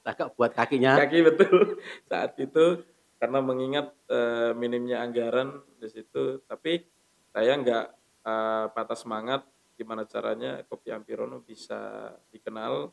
Cagak 0.00 0.28
buat 0.36 0.52
kakinya? 0.56 0.96
Kaki, 0.96 1.18
betul. 1.24 1.76
Saat 2.08 2.36
itu 2.40 2.84
karena 3.20 3.38
mengingat, 3.44 3.92
eee, 4.08 4.52
minimnya 4.56 5.04
anggaran 5.04 5.60
di 5.76 5.88
situ, 5.92 6.40
tapi 6.48 6.84
saya 7.32 7.56
nggak, 7.60 7.86
eee, 8.24 8.64
patah 8.72 8.96
semangat, 8.98 9.44
gimana 9.76 10.04
caranya 10.08 10.60
Kopi 10.68 10.92
Ampirono 10.92 11.40
bisa 11.44 12.12
dikenal. 12.32 12.92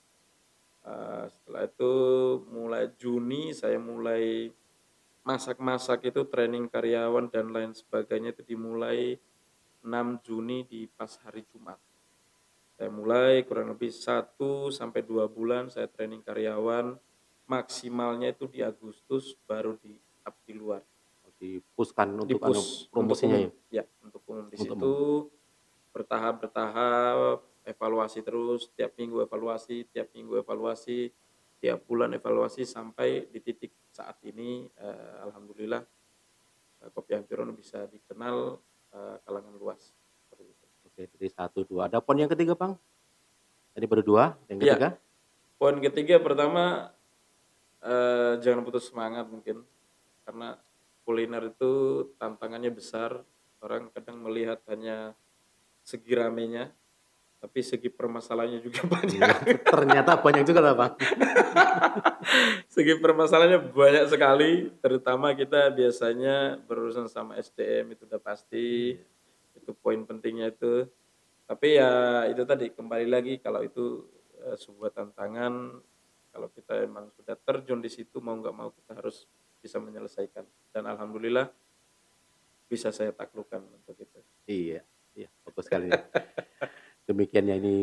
Eee, 0.88 1.24
setelah 1.32 1.64
itu 1.68 1.94
mulai 2.48 2.92
Juni 3.00 3.52
saya 3.56 3.76
mulai 3.80 4.52
masak-masak 5.28 6.08
itu, 6.08 6.24
training 6.24 6.72
karyawan 6.72 7.28
dan 7.28 7.52
lain 7.52 7.76
sebagainya 7.76 8.32
itu 8.32 8.48
dimulai 8.48 9.20
6 9.84 10.24
Juni 10.24 10.64
di 10.64 10.88
pas 10.88 11.12
hari 11.28 11.44
Jumat. 11.52 11.76
Saya 12.80 12.88
mulai 12.88 13.44
kurang 13.44 13.76
lebih 13.76 13.92
1 13.92 14.72
sampai 14.72 15.04
2 15.04 15.28
bulan 15.28 15.68
saya 15.68 15.92
training 15.92 16.24
karyawan, 16.24 16.96
maksimalnya 17.44 18.32
itu 18.32 18.48
di 18.48 18.64
Agustus 18.64 19.36
baru 19.44 19.76
di-up 19.84 20.36
di 20.48 20.54
luar. 20.56 20.80
Oh, 21.28 21.34
di-push-kan 21.36 22.08
untuk 22.16 22.24
anu 22.24 22.32
Di-push 22.32 22.88
untuk 22.88 22.92
promosinya 22.96 23.38
umum, 23.44 23.52
ya? 23.68 23.84
ya 23.84 23.84
untuk 24.00 24.22
umum. 24.32 24.46
Di 24.48 24.56
Untuk 24.64 24.78
situ 24.80 24.96
bertahap-bertahap, 25.92 27.44
evaluasi 27.68 28.24
terus, 28.24 28.72
tiap 28.78 28.96
minggu 28.96 29.28
evaluasi 29.28 29.90
tiap 29.92 30.08
minggu 30.16 30.40
evaluasi, 30.40 31.12
tiap 31.60 31.84
bulan 31.84 32.16
evaluasi, 32.16 32.64
sampai 32.64 33.28
di 33.28 33.40
titik 33.44 33.74
saat 33.98 34.22
ini, 34.22 34.70
eee, 34.70 35.14
alhamdulillah, 35.26 35.82
eee, 36.86 36.90
Kopi 36.94 37.18
Ampirono 37.18 37.58
bisa 37.58 37.90
dikenal, 37.90 38.62
eee, 38.94 39.16
kalangan 39.26 39.56
luas. 39.58 39.90
Oke, 40.86 41.10
jadi 41.18 41.28
1, 41.34 41.66
2. 41.66 41.90
Ada 41.90 41.98
poin 42.02 42.18
yang 42.22 42.30
ketiga, 42.30 42.54
Bang? 42.54 42.78
Tadi 43.74 43.86
baru 43.90 44.02
2, 44.06 44.24
yang 44.50 44.58
Iya. 44.62 44.74
ketiga? 44.78 44.90
Poin 45.58 45.78
ketiga 45.82 46.16
pertama, 46.22 46.94
eee, 47.82 48.38
jangan 48.46 48.62
putus 48.62 48.94
semangat 48.94 49.26
mungkin, 49.26 49.66
karena 50.22 50.58
kuliner 51.06 51.50
itu 51.50 51.72
tantangannya 52.22 52.70
besar, 52.70 53.26
orang 53.62 53.90
kadang 53.94 54.22
melihat 54.22 54.62
hanya 54.70 55.18
segi 55.82 56.14
ramenya, 56.14 56.70
tapi 57.48 57.64
segi 57.64 57.88
permasalahannya 57.88 58.60
juga 58.60 58.84
banyak. 58.92 59.24
Iya, 59.24 59.56
ternyata 59.74 60.20
banyak 60.20 60.44
juga 60.44 60.60
lah, 60.60 60.76
Bang. 60.84 60.94
Segi 62.68 63.00
permasalahannya 63.00 63.72
banyak 63.72 64.06
sekali, 64.12 64.68
terutama 64.84 65.32
kita 65.32 65.72
biasanya 65.72 66.60
berurusan 66.68 67.08
sama 67.08 67.40
SDM 67.40 67.96
itu 67.96 68.04
udah 68.04 68.20
pasti, 68.20 69.00
Iya. 69.00 69.64
itu 69.64 69.72
poin 69.80 70.04
pentingnya 70.04 70.52
itu. 70.52 70.92
Tapi 71.48 71.80
ya 71.80 72.28
itu 72.28 72.44
tadi, 72.44 72.68
kembali 72.76 73.08
lagi 73.08 73.40
kalau 73.40 73.64
itu, 73.64 74.04
eee, 74.44 74.60
sebuah 74.60 74.92
tantangan, 74.92 75.80
kalau 76.36 76.52
kita 76.52 76.84
emang 76.84 77.08
sudah 77.16 77.40
terjun 77.40 77.80
di 77.80 77.88
situ 77.88 78.20
mau 78.20 78.36
nggak 78.36 78.54
mau 78.54 78.70
kita 78.76 78.92
harus 79.00 79.24
bisa 79.64 79.80
menyelesaikan, 79.80 80.44
dan 80.76 80.84
alhamdulillah 80.86 81.48
bisa 82.68 82.92
saya 82.92 83.16
taklukkan 83.16 83.64
untuk 83.72 83.96
itu. 83.98 84.20
Iya 84.46 84.84
iya, 85.16 85.32
bagus 85.48 85.64
sekali. 85.72 85.88
Demikian 87.08 87.48
ya 87.48 87.56
ini 87.56 87.78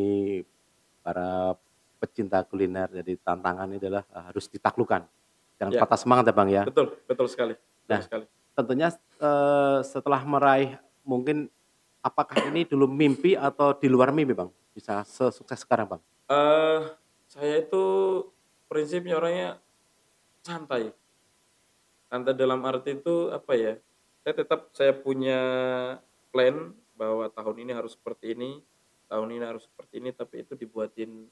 para 1.01 1.57
pecinta 1.97 2.45
kuliner, 2.45 2.93
jadi 2.93 3.17
tantangan 3.25 3.73
ini 3.73 3.81
adalah, 3.81 4.05
eee, 4.05 4.25
harus 4.29 4.45
ditaklukkan. 4.53 5.09
Jangan 5.57 5.73
Ya. 5.73 5.81
patah 5.81 5.97
semangat 5.97 6.25
ya, 6.29 6.35
Bang, 6.37 6.49
ya? 6.53 6.63
Betul 6.69 6.93
betul 7.09 7.27
sekali 7.33 7.55
betul 7.57 7.89
Nah, 7.89 8.01
sekali. 8.05 8.25
tentunya, 8.53 8.89
eee, 9.17 9.79
setelah 9.81 10.21
meraih 10.29 10.77
mungkin 11.09 11.49
apakah 12.05 12.37
ini 12.53 12.69
dulu 12.69 12.85
mimpi 12.85 13.33
atau 13.33 13.73
di 13.73 13.89
luar 13.89 14.13
mimpi, 14.13 14.37
Bang, 14.37 14.53
bisa 14.77 15.01
sesukses 15.09 15.65
sekarang, 15.65 15.89
Bang? 15.97 16.03
Eee, 16.29 16.93
saya 17.33 17.65
itu 17.65 17.85
prinsipnya 18.69 19.17
orangnya 19.17 19.57
santai. 20.45 20.93
Santai 22.13 22.37
dalam 22.37 22.61
arti 22.69 23.01
itu, 23.01 23.33
apa 23.33 23.57
ya, 23.57 23.81
saya 24.21 24.35
tetap 24.37 24.69
saya 24.77 24.93
punya 24.93 25.41
plan 26.29 26.77
bahwa 26.93 27.25
tahun 27.33 27.65
ini 27.65 27.73
harus 27.73 27.97
seperti 27.97 28.37
ini, 28.37 28.61
tahun 29.09 29.29
ini 29.37 29.45
harus 29.45 29.65
seperti 29.69 30.01
ini, 30.01 30.11
tapi 30.15 30.43
itu 30.43 30.57
dibuatin, 30.57 31.29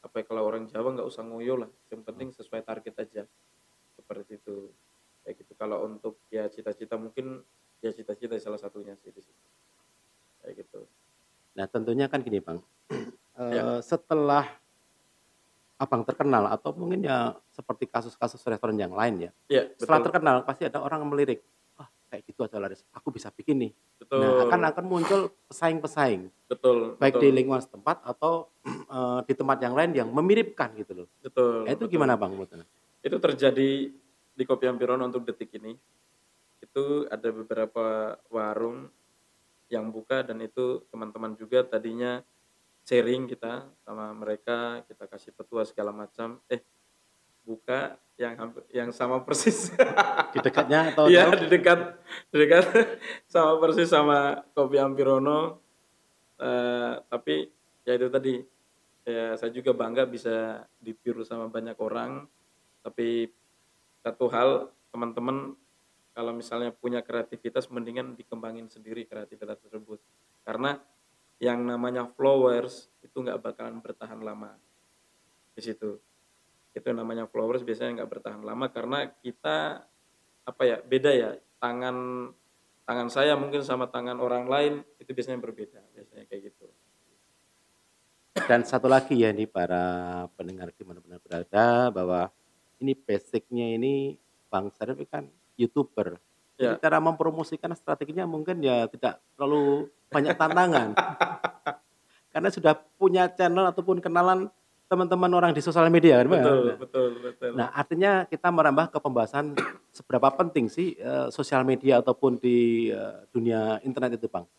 apa 0.00 0.14
ya, 0.20 0.24
kalau 0.24 0.42
orang 0.46 0.64
Jawa 0.70 0.94
nggak 0.96 1.08
usah 1.08 1.22
ngoyo 1.26 1.60
lah, 1.66 1.70
yang 1.92 2.02
penting 2.06 2.32
sesuai 2.32 2.64
target 2.64 2.94
aja, 2.96 3.22
seperti 3.94 4.40
itu. 4.40 4.72
Kayak 5.20 5.34
gitu. 5.44 5.52
Kalau 5.58 5.84
untuk 5.84 6.16
ya 6.32 6.48
cita-cita 6.48 6.96
mungkin, 6.96 7.44
ya 7.84 7.92
cita-cita 7.92 8.40
salah 8.40 8.56
satunya 8.56 8.96
sih 8.96 9.12
di 9.12 9.20
situ. 9.20 9.46
Kayak 10.40 10.64
gitu. 10.64 10.88
Nah, 11.56 11.66
tentunya 11.68 12.08
kan 12.08 12.24
gini, 12.24 12.40
Bang, 12.40 12.64
Ya. 13.50 13.62
eee, 13.64 13.78
setelah 13.84 14.44
Abang 15.80 16.04
terkenal 16.04 16.44
atau 16.52 16.76
mungkin 16.76 17.00
ya 17.08 17.40
seperti 17.48 17.88
kasus-kasus 17.88 18.44
restoran 18.44 18.76
yang 18.76 18.92
lain 18.92 19.28
ya, 19.28 19.30
Iya, 19.48 19.72
setelah 19.80 20.04
terkenal 20.04 20.36
pasti 20.44 20.68
ada 20.68 20.76
orang 20.76 21.08
melirik, 21.08 21.40
"Wah, 21.40 21.59
kayak 22.10 22.26
gitu 22.26 22.42
aja 22.42 22.58
laris, 22.58 22.82
aku 22.90 23.14
bisa 23.14 23.30
bikin 23.30 23.70
nih. 23.70 23.72
Nah, 24.10 24.42
akan 24.50 24.58
Betul. 24.58 24.70
akan 24.74 24.84
muncul 24.90 25.20
pesaing-pesaing, 25.46 26.22
Betul 26.50 26.98
baik 26.98 27.14
di 27.22 27.30
betul. 27.30 27.36
lingkungan 27.38 27.62
setempat 27.62 28.02
atau, 28.02 28.50
eee, 28.66 29.18
di 29.30 29.34
tempat 29.38 29.58
yang 29.62 29.74
lain 29.78 29.90
yang 29.94 30.08
memiripkan 30.10 30.74
gitu 30.74 30.92
loh. 31.04 31.06
Nah, 31.06 31.30
Betul 31.30 31.54
itu 31.70 31.84
betul. 31.86 31.92
gimana 31.94 32.18
Bang 32.18 32.34
menurut? 32.34 32.50
Itu 33.00 33.16
terjadi 33.22 33.70
di 34.34 34.44
Kopi 34.44 34.66
Ampirono 34.66 35.06
untuk 35.06 35.22
detik 35.22 35.54
ini. 35.54 35.78
Itu 36.60 37.06
ada 37.06 37.30
beberapa 37.30 38.18
warung 38.28 38.90
yang 39.70 39.94
buka 39.94 40.26
dan 40.26 40.42
itu 40.42 40.82
teman-teman 40.90 41.38
juga 41.38 41.62
tadinya 41.62 42.18
sharing 42.82 43.30
kita 43.30 43.70
sama 43.86 44.10
mereka, 44.10 44.82
kita 44.90 45.06
kasih 45.06 45.30
petua 45.30 45.62
segala 45.62 45.94
macam, 45.94 46.42
eh 46.50 46.58
buka 47.44 47.96
yang 48.20 48.36
yang 48.68 48.90
sama 48.92 49.24
persis. 49.24 49.72
Di 50.36 50.38
dekatnya 50.44 50.86
atau 50.92 51.08
jauh? 51.08 51.32
di 51.40 51.48
dekat 51.48 51.96
di 52.28 52.36
dekat 52.36 52.64
sama 53.32 53.56
persis 53.56 53.88
sama 53.88 54.44
Kopi 54.52 54.76
Ampirono, 54.76 55.56
eee, 56.36 57.00
tapi 57.08 57.48
ya 57.88 57.96
itu 57.96 58.12
tadi, 58.12 58.34
ya 59.08 59.40
saya 59.40 59.48
juga 59.48 59.72
bangga 59.72 60.04
bisa 60.04 60.68
ditiru 60.84 61.24
sama 61.24 61.48
banyak 61.48 61.80
orang, 61.80 62.28
tapi 62.84 63.32
satu 64.04 64.28
hal 64.28 64.68
teman-teman 64.92 65.56
kalau 66.12 66.36
misalnya 66.36 66.74
punya 66.76 67.00
kreativitas 67.00 67.72
mendingan 67.72 68.12
dikembangin 68.12 68.68
sendiri 68.68 69.08
kreativitas 69.08 69.56
tersebut. 69.64 69.96
Karena 70.44 70.76
yang 71.40 71.64
namanya 71.64 72.04
followers 72.04 72.92
itu 73.00 73.16
nggak 73.16 73.40
bakalan 73.40 73.80
bertahan 73.80 74.20
lama, 74.20 74.52
di 75.56 75.62
situ. 75.64 75.96
Itu 76.70 76.94
namanya 76.94 77.26
followers 77.26 77.66
biasanya 77.66 78.02
nggak 78.02 78.10
bertahan 78.10 78.42
lama 78.46 78.70
karena 78.70 79.10
kita, 79.20 79.82
apa 80.46 80.62
ya, 80.62 80.78
beda 80.82 81.10
ya, 81.10 81.30
tangan 81.58 82.30
tangan 82.86 83.08
saya 83.10 83.38
mungkin 83.38 83.62
sama 83.62 83.86
tangan 83.86 84.18
orang 84.18 84.50
lain 84.50 84.72
itu 84.98 85.10
biasanya 85.14 85.38
berbeda, 85.38 85.78
biasanya 85.94 86.24
kayak 86.26 86.50
gitu. 86.50 86.66
Dan 88.46 88.62
satu 88.66 88.86
lagi 88.86 89.18
ya 89.18 89.30
nih 89.34 89.46
para 89.50 90.26
pendengar 90.38 90.70
di 90.74 90.82
mana-mana 90.86 91.18
berada, 91.22 91.90
bahwa 91.90 92.30
ini 92.78 92.94
basic-nya 92.94 93.78
ini 93.78 94.18
Bang 94.50 94.70
Syarif 94.74 94.98
ini 94.98 95.06
kan 95.06 95.24
YouTuber. 95.58 96.18
Jadi 96.58 96.76
Ya. 96.76 96.76
cara 96.76 97.00
mempromosikan 97.00 97.72
strateginya 97.72 98.28
mungkin 98.28 98.60
ya 98.60 98.84
tidak 98.90 99.16
terlalu 99.32 99.88
banyak 100.12 100.36
tantangan. 100.36 100.92
Karena 102.36 102.48
sudah 102.52 102.76
punya 103.00 103.32
channel 103.32 103.64
ataupun 103.70 103.98
kenalan 103.98 104.52
teman-teman 104.90 105.30
orang 105.30 105.54
di 105.54 105.62
sosial 105.62 105.86
media 105.86 106.18
kan, 106.18 106.26
ya? 106.26 106.42
Betul 106.42 106.60
betul 106.82 107.08
betul. 107.22 107.50
nah, 107.54 107.70
artinya 107.70 108.26
kita 108.26 108.50
merambah 108.50 108.90
ke 108.90 108.98
pembahasan 108.98 109.54
seberapa 109.96 110.26
penting 110.34 110.66
sih, 110.66 110.98
eee, 110.98 111.30
sosial 111.30 111.62
media 111.62 112.02
ataupun 112.02 112.42
di, 112.42 112.90
eee, 112.90 113.18
dunia 113.30 113.78
internet 113.86 114.18
itu, 114.18 114.26
Bang? 114.26 114.50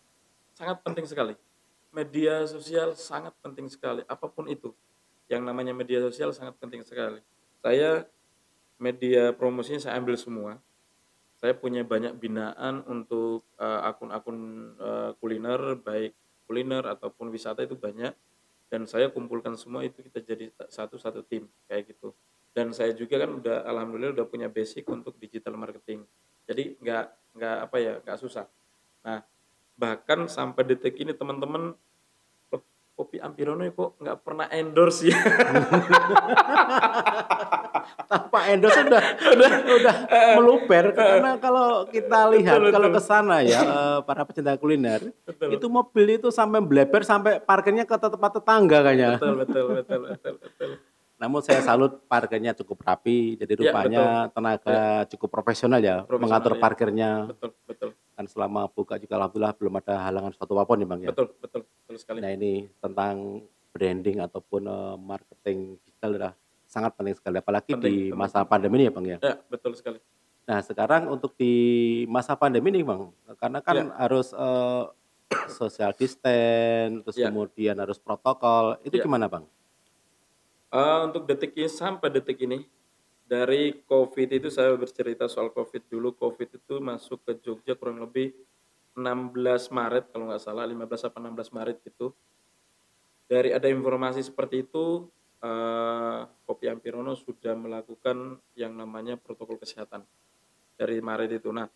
Sangat 0.55 0.79
penting 0.87 1.03
sekali. 1.03 1.35
Media 1.91 2.47
sosial 2.47 2.95
sangat 2.95 3.35
penting 3.43 3.67
sekali, 3.67 4.07
apa 4.07 4.31
pun 4.31 4.47
itu. 4.47 4.71
Yang 5.27 5.43
namanya 5.43 5.75
media 5.75 5.99
sosial 5.99 6.31
sangat 6.31 6.55
penting 6.63 6.87
sekali. 6.87 7.19
Saya 7.59 8.07
media 8.79 9.35
promosinya 9.35 9.83
saya 9.83 9.99
ambil 9.99 10.15
semua. 10.15 10.63
Saya 11.41 11.57
punya 11.57 11.83
banyak 11.83 12.15
binaan 12.21 12.87
untuk, 12.87 13.43
eee, 13.59 13.79
akun-akun, 13.91 14.39
eee, 14.79 15.09
kuliner, 15.19 15.75
baik 15.83 16.15
kuliner 16.47 16.83
ataupun 16.83 17.31
wisata 17.31 17.63
itu 17.63 17.79
banyak, 17.79 18.11
dan 18.71 18.87
saya 18.87 19.11
kumpulkan 19.11 19.59
semua 19.59 19.83
itu 19.83 19.99
kita 19.99 20.23
jadi 20.23 20.47
satu 20.71 20.95
satu 20.95 21.19
tim, 21.27 21.43
kayak 21.67 21.91
gitu. 21.91 22.15
Dan 22.55 22.71
saya 22.71 22.95
juga 22.95 23.19
kan 23.19 23.35
udah 23.35 23.67
alhamdulillah 23.67 24.15
udah 24.15 24.27
punya 24.31 24.47
basic 24.47 24.87
untuk 24.87 25.19
digital 25.19 25.59
marketing. 25.59 26.07
Jadi 26.47 26.79
nggak 26.79 27.35
nggak 27.35 27.57
apa 27.67 27.77
ya, 27.83 27.93
nggak 27.99 28.19
susah. 28.23 28.47
Nah, 29.03 29.27
bahkan 29.75 30.31
sampai 30.31 30.63
detik 30.63 30.95
ini 31.03 31.11
teman-teman, 31.11 31.75
"Loh, 32.47 32.63
Kopi 32.95 33.19
Ampirono 33.19 33.67
kok 33.67 33.99
nggak 33.99 34.17
pernah 34.23 34.47
endorse 34.47 35.11
ya?" 35.11 35.19
Tanpa 38.05 38.39
endorse 38.51 38.79
udah 38.83 39.03
Udah, 39.31 39.51
udah 39.79 39.95
heeh, 40.11 40.35
meluber, 40.35 40.83
heeh. 40.91 40.95
karena 40.95 41.31
kalau 41.39 41.67
kita 41.87 42.19
lihat, 42.33 42.57
Betul 42.59 42.71
kalau 42.71 42.89
ke 42.91 43.01
sana 43.01 43.37
ya, 43.41 43.61
para 44.07 44.21
pecinta 44.27 44.53
kuliner, 44.55 45.01
itu 45.01 45.31
Betul. 45.47 45.69
mobil 45.71 46.05
itu 46.19 46.27
sampai 46.29 46.59
bleber 46.59 47.01
sampai 47.01 47.39
parkirnya 47.39 47.87
ke 47.87 47.95
tempat 47.95 48.31
tetangga 48.39 48.83
kayaknya. 48.83 49.09
Betul 49.15 49.33
betul 49.39 49.63
betul 49.79 49.99
betul 50.07 50.33
betul. 50.39 50.71
Namun 51.21 51.37
saya 51.45 51.61
salut 51.61 52.01
parkirnya 52.09 52.57
cukup 52.57 52.81
rapi, 52.81 53.37
jadi 53.37 53.53
Ya, 53.53 53.57
betul. 53.57 53.65
rupanya 53.69 54.05
Ya. 54.25 54.31
tenaga 54.33 54.77
cukup 55.05 55.29
profesional 55.29 55.77
ya, 55.77 56.01
Profesional, 56.01 56.21
mengatur 56.25 56.53
ya. 56.53 56.59
parkirnya. 56.59 57.09
Betul 57.29 57.49
betul. 57.69 57.89
Dan 58.17 58.25
selama 58.25 58.65
buka 58.65 58.97
juga 58.97 59.21
alhamdulillah 59.21 59.53
belum 59.53 59.73
ada 59.77 59.95
halangan 60.01 60.33
suatu 60.33 60.57
apa 60.57 60.65
pun 60.65 60.81
ya, 60.81 60.87
Bang, 60.89 60.99
ya? 61.05 61.09
Betul 61.13 61.29
betul 61.37 61.61
betul 61.63 61.95
sekali. 62.01 62.19
Nah 62.25 62.31
ini 62.33 62.65
tentang 62.81 63.45
branding 63.69 64.17
ataupun, 64.19 64.61
eee, 64.65 64.95
marketing 64.97 65.57
digital 65.85 66.09
adalah 66.17 66.33
sangat 66.71 66.95
penting 66.95 67.15
sekali, 67.19 67.37
apalagi 67.43 67.75
Penting 67.75 67.83
di 67.83 67.95
penting. 68.07 68.15
masa 68.15 68.39
pandemi 68.47 68.75
ini 68.79 68.85
ya, 68.87 68.93
Bang, 68.95 69.05
ya? 69.11 69.19
Ya, 69.19 69.35
betul 69.51 69.75
sekali. 69.75 69.99
Nah, 70.47 70.59
sekarang 70.63 71.05
untuk 71.11 71.35
di 71.37 71.53
masa 72.09 72.33
pandemi 72.39 72.71
nih, 72.73 72.87
Bang, 72.87 73.11
karena 73.37 73.59
kan 73.61 73.75
Ya. 73.77 73.83
harus, 73.99 74.31
eee, 74.33 74.83
social 75.51 75.91
distance, 75.93 77.03
terus 77.05 77.17
Ya. 77.19 77.27
kemudian 77.27 77.75
harus 77.77 77.99
protokol, 77.99 78.79
itu 78.87 78.95
Ya. 78.97 79.03
gimana, 79.03 79.27
Bang? 79.27 79.51
Eee, 80.71 80.99
untuk 81.03 81.27
detik 81.27 81.51
ini 81.59 81.67
sampai 81.67 82.07
detik 82.15 82.39
ini, 82.47 82.63
dari 83.27 83.83
Covid 83.83 84.29
itu 84.31 84.47
saya 84.47 84.71
bercerita 84.79 85.27
soal 85.27 85.51
Covid 85.51 85.83
dulu, 85.91 86.15
Covid 86.15 86.49
itu 86.63 86.79
masuk 86.79 87.27
ke 87.27 87.31
Jogja 87.43 87.75
kurang 87.75 87.99
lebih 87.99 88.31
16 88.95 89.67
Maret 89.71 90.11
kalau 90.15 90.31
nggak 90.31 90.43
salah, 90.43 90.63
15 90.67 91.03
apa 91.07 91.19
16 91.19 91.51
Maret 91.51 91.83
gitu. 91.83 92.15
Dari 93.29 93.51
ada 93.55 93.67
informasi 93.71 94.23
seperti 94.25 94.67
itu, 94.67 95.07
eee, 95.41 96.19
Kopi 96.45 96.65
Ampirono 96.69 97.17
sudah 97.17 97.57
melakukan 97.57 98.37
yang 98.55 98.77
namanya 98.77 99.17
protokol 99.17 99.57
kesehatan, 99.57 100.05
dari 100.77 100.97
Maret 101.01 101.41
itu. 101.41 101.49
Nah, 101.53 101.69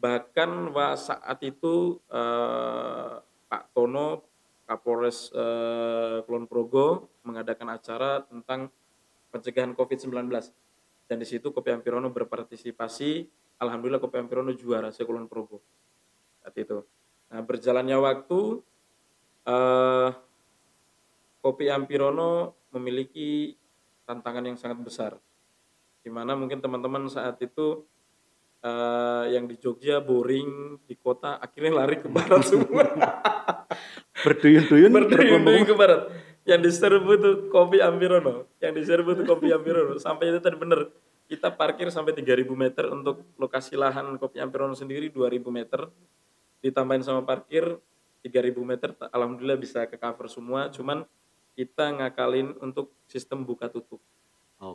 bahkan 0.00 0.72
saat 0.96 1.40
itu, 1.44 2.00
eee, 2.08 3.12
Pak 3.48 3.64
Tono, 3.76 4.24
Kapolres, 4.66 5.30
eee, 5.32 6.24
Kulon 6.24 6.48
Progo 6.48 7.08
mengadakan 7.24 7.76
acara 7.76 8.24
tentang 8.24 8.68
pencegahan 9.30 9.76
Covid-19 9.76 10.32
dan 11.06 11.16
di 11.20 11.26
situ 11.28 11.52
Kopi 11.54 11.70
Ampirono 11.70 12.10
berpartisipasi, 12.10 13.28
alhamdulillah 13.62 14.02
Kopi 14.02 14.18
Ampirono 14.18 14.50
juara 14.56 14.90
se-Kulon 14.90 15.30
Progo, 15.30 15.62
saat 16.42 16.56
itu. 16.58 16.82
Nah, 17.30 17.42
berjalannya 17.42 17.98
waktu, 18.00 18.40
eee, 19.46 20.08
Kopi 21.56 21.72
Ampirono 21.72 22.52
memiliki 22.76 23.56
tantangan 24.04 24.44
yang 24.44 24.60
sangat 24.60 24.76
besar, 24.76 25.16
di 26.04 26.12
mana 26.12 26.36
mungkin 26.36 26.60
teman-teman 26.60 27.08
saat 27.08 27.40
itu, 27.40 27.80
eee, 28.60 29.32
yang 29.32 29.48
di 29.48 29.56
Jogja 29.56 30.04
boring, 30.04 30.76
di 30.84 30.92
kota 31.00 31.40
akhirnya 31.40 31.80
lari 31.80 31.96
ke 32.04 32.12
barat 32.12 32.44
semua. 32.52 32.84
Berduyun-duyun 34.20 34.92
Berduyun-duyun 35.00 35.64
ke 35.64 35.72
barat. 35.72 36.12
Yang 36.44 36.60
diserbu 36.68 37.10
itu 37.16 37.30
Kopi 37.48 37.80
Ampirono, 37.80 38.52
yang 38.60 38.76
diserbu 38.76 39.16
itu 39.16 39.24
Kopi 39.24 39.48
Ampirono. 39.48 39.96
Sampai 39.96 40.28
itu 40.28 40.44
tadi 40.44 40.60
bener, 40.60 40.92
kita 41.24 41.56
parkir 41.56 41.88
sampai 41.88 42.12
3.000 42.12 42.52
meter 42.52 42.84
untuk 42.92 43.24
lokasi 43.40 43.80
lahan 43.80 44.20
Kopi 44.20 44.44
Ampirono 44.44 44.76
sendiri 44.76 45.08
2.000 45.08 45.40
meter, 45.48 45.88
ditambahin 46.60 47.00
sama 47.00 47.24
parkir 47.24 47.80
3.000 48.20 48.60
meter, 48.60 48.92
alhamdulillah 49.08 49.56
bisa 49.56 49.88
ke-cover 49.88 50.28
semua, 50.28 50.68
cuman 50.68 51.08
kita 51.56 51.96
ngakalin 51.96 52.52
untuk 52.60 52.92
sistem 53.08 53.42
buka 53.42 53.72
tutup. 53.72 53.98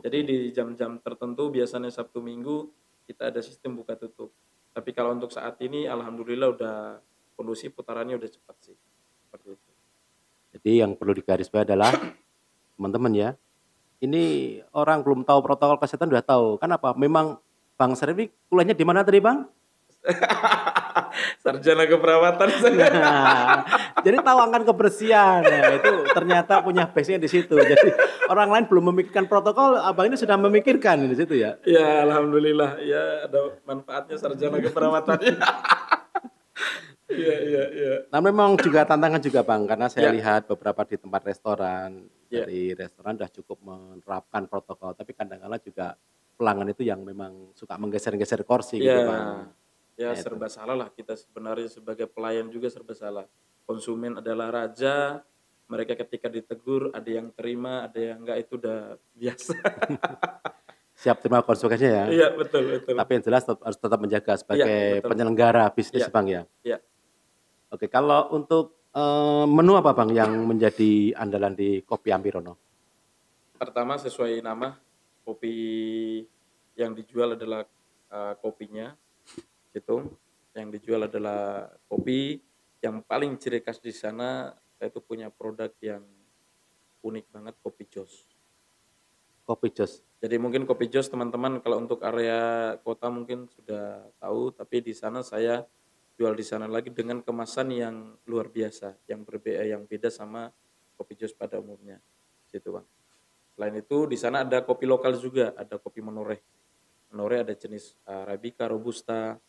Jadi 0.02 0.18
Oke. 0.22 0.28
di 0.28 0.38
jam-jam 0.50 0.98
tertentu 0.98 1.50
biasanya 1.50 1.90
Sabtu 1.90 2.18
Minggu, 2.18 2.70
kita 3.06 3.30
ada 3.30 3.38
sistem 3.38 3.78
buka 3.78 3.94
tutup. 3.94 4.34
Tapi 4.74 4.90
kalau 4.90 5.14
untuk 5.14 5.30
saat 5.30 5.58
ini 5.62 5.86
alhamdulillah 5.86 6.48
udah 6.58 6.76
kondusif, 7.38 7.70
putarannya 7.74 8.18
udah 8.18 8.30
cepat 8.30 8.56
sih, 8.62 8.76
seperti 9.26 9.54
itu. 9.54 9.70
Jadi 10.58 10.72
yang 10.82 10.94
perlu 10.94 11.14
digarisbawahi 11.18 11.66
adalah, 11.66 11.92
teman-teman 12.78 13.12
ya, 13.14 13.30
ini 14.02 14.58
orang 14.74 15.02
belum 15.06 15.22
tahu 15.22 15.38
protokol 15.42 15.78
kesehatan 15.78 16.10
udah 16.10 16.24
tahu, 16.26 16.46
kenapa? 16.58 16.94
Memang 16.98 17.38
Bang 17.74 17.98
ini 17.98 18.30
kuliahnya 18.46 18.78
di 18.78 18.84
mana 18.86 19.02
tadi, 19.02 19.18
Bang? 19.18 19.42
Sarjana 21.42 21.90
keperawatan 21.90 22.48
saya. 22.62 22.86
Nah, 23.02 23.66
jadi 24.06 24.22
tahu 24.22 24.38
akan 24.38 24.62
kebersihan, 24.62 25.42
nah 25.42 25.74
itu 25.74 25.90
ternyata 26.14 26.62
punya 26.62 26.86
base-nya 26.86 27.18
di 27.18 27.26
situ. 27.26 27.58
Jadi 27.58 27.90
orang 28.30 28.46
lain 28.50 28.64
belum 28.70 28.94
memikirkan 28.94 29.26
protokol, 29.26 29.74
Abang 29.74 30.06
ini 30.06 30.14
sudah 30.14 30.38
memikirkan 30.38 31.02
di 31.02 31.16
situ 31.18 31.34
ya? 31.34 31.58
Ya 31.66 32.06
alhamdulillah, 32.06 32.78
ya 32.78 33.26
ada 33.26 33.58
manfaatnya 33.66 34.16
sarjana 34.18 34.62
keperawatan. 34.62 35.18
Iya 37.10 37.36
iya 37.50 37.64
iya. 37.74 37.92
Nah 38.08 38.20
memang 38.22 38.54
juga 38.58 38.86
tantangan 38.86 39.18
juga 39.18 39.42
Bang, 39.42 39.66
karena 39.66 39.90
saya 39.90 40.10
Ya. 40.10 40.14
lihat 40.14 40.46
beberapa 40.46 40.86
di 40.86 40.94
tempat 40.94 41.22
restoran, 41.26 42.06
Ya. 42.30 42.46
dari 42.46 42.72
restoran 42.72 43.18
sudah 43.18 43.30
cukup 43.34 43.58
menerapkan 43.60 44.46
protokol, 44.46 44.94
tapi 44.94 45.10
kadang-kala 45.12 45.58
juga 45.58 45.98
pelanggan 46.32 46.70
itu 46.70 46.86
yang 46.86 47.02
memang 47.02 47.50
suka 47.52 47.74
menggeser-geser 47.76 48.42
kursi 48.42 48.78
gitu 48.78 48.88
Ya, 48.88 49.04
Bang. 49.04 49.52
Ya 50.02 50.10
Ya 50.10 50.12
Ya 50.12 50.18
itu. 50.18 50.24
serba 50.26 50.46
salah 50.50 50.74
lah 50.74 50.88
kita 50.90 51.14
sebenarnya 51.14 51.70
sebagai 51.70 52.10
pelayan 52.10 52.50
juga 52.50 52.66
serba 52.66 52.92
salah. 52.92 53.26
Konsumen 53.62 54.18
adalah 54.18 54.50
raja, 54.50 55.22
mereka 55.70 55.94
ketika 55.94 56.26
ditegur 56.26 56.90
ada 56.90 57.06
yang 57.06 57.30
terima, 57.30 57.86
ada 57.86 57.94
yang 57.96 58.18
enggak 58.20 58.42
itu 58.42 58.58
udah 58.58 58.98
biasa. 59.22 59.54
Siap 60.92 61.22
terima 61.22 61.40
konsekuensinya 61.42 61.94
ya. 61.94 62.06
Iya 62.10 62.28
betul 62.34 62.78
betul. 62.78 62.94
Tapi 62.98 63.10
yang 63.16 63.24
jelas 63.24 63.42
tetap, 63.42 63.62
harus 63.62 63.78
tetap 63.80 63.98
menjaga 63.98 64.32
sebagai 64.36 64.78
betul. 64.98 65.08
penyelenggara 65.08 65.64
bisnis 65.72 66.04
Iya. 66.04 66.10
Bang 66.10 66.26
ya. 66.26 66.42
Iya. 66.62 66.78
Oke, 67.72 67.86
kalau 67.88 68.28
untuk 68.30 68.84
eh, 68.92 69.44
menu 69.48 69.72
apa 69.74 69.96
Bang 69.96 70.12
yang 70.12 70.30
menjadi 70.44 71.16
andalan 71.16 71.56
di 71.56 71.80
Kopi 71.82 72.12
Ampirono? 72.12 72.58
Pertama 73.56 73.94
sesuai 73.96 74.42
nama 74.42 74.74
kopi 75.22 75.54
yang 76.74 76.92
dijual 76.92 77.34
adalah 77.34 77.62
eh, 78.10 78.34
kopinya 78.38 78.92
gitu. 79.72 80.12
Yang 80.52 80.68
dijual 80.78 81.08
adalah 81.08 81.72
kopi 81.88 82.40
yang 82.84 83.00
paling 83.02 83.40
ciri 83.40 83.64
khas 83.64 83.80
di 83.80 83.94
sana 83.94 84.52
saya 84.76 84.90
itu 84.90 84.98
punya 84.98 85.30
produk 85.30 85.70
yang 85.78 86.02
unik 87.06 87.26
banget 87.30 87.54
kopi 87.62 87.86
jos. 87.86 88.26
Kopi 89.42 89.74
Jos. 89.74 90.06
Jadi 90.22 90.38
mungkin 90.38 90.62
kopi 90.62 90.86
jos 90.86 91.10
teman-teman 91.10 91.58
kalau 91.58 91.82
untuk 91.82 91.98
area 92.06 92.74
kota 92.86 93.10
mungkin 93.10 93.50
sudah 93.50 94.06
tahu, 94.22 94.54
tapi 94.54 94.78
di 94.78 94.94
sana 94.94 95.18
saya 95.26 95.66
jual 96.14 96.30
di 96.38 96.46
sana 96.46 96.70
lagi 96.70 96.94
dengan 96.94 97.18
kemasan 97.18 97.74
yang 97.74 98.14
luar 98.30 98.46
biasa, 98.46 98.94
yang 99.10 99.26
berbeda, 99.26 99.66
yang 99.66 99.82
beda 99.82 100.14
sama 100.14 100.54
kopi 100.94 101.18
jos 101.18 101.34
pada 101.34 101.58
umumnya, 101.58 101.98
situ 102.46 102.70
bang. 102.70 102.86
Selain 103.58 103.74
itu 103.74 104.06
di 104.06 104.14
sana 104.14 104.46
ada 104.46 104.62
kopi 104.62 104.86
lokal 104.86 105.18
juga, 105.18 105.50
ada 105.58 105.74
kopi 105.74 105.98
menoreh. 105.98 106.38
Menoreh 107.10 107.42
ada 107.42 107.54
jenis 107.58 107.98
uh, 108.06 108.22
arabica, 108.22 108.70
robusta, 108.70 109.42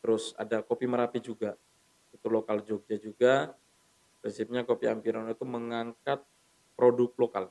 terus 0.00 0.32
ada 0.36 0.64
kopi 0.64 0.88
merapi 0.88 1.20
juga, 1.20 1.56
itu 2.10 2.26
lokal 2.26 2.64
Jogja 2.66 2.96
juga. 2.98 3.54
Prinsipnya 4.20 4.68
kopi 4.68 4.84
Ampirono 4.84 5.32
itu 5.32 5.48
mengangkat 5.48 6.20
produk 6.76 7.10
lokal. 7.16 7.44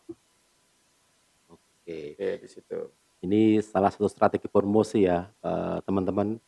Oke. 1.50 2.14
Oke 2.14 2.30
di 2.46 2.48
situ. 2.50 2.80
Ini 3.20 3.60
salah 3.60 3.92
satu 3.92 4.08
strategi 4.08 4.48
promosi 4.48 5.04
ya 5.04 5.28
eh, 5.28 5.78
teman-teman 5.84 6.40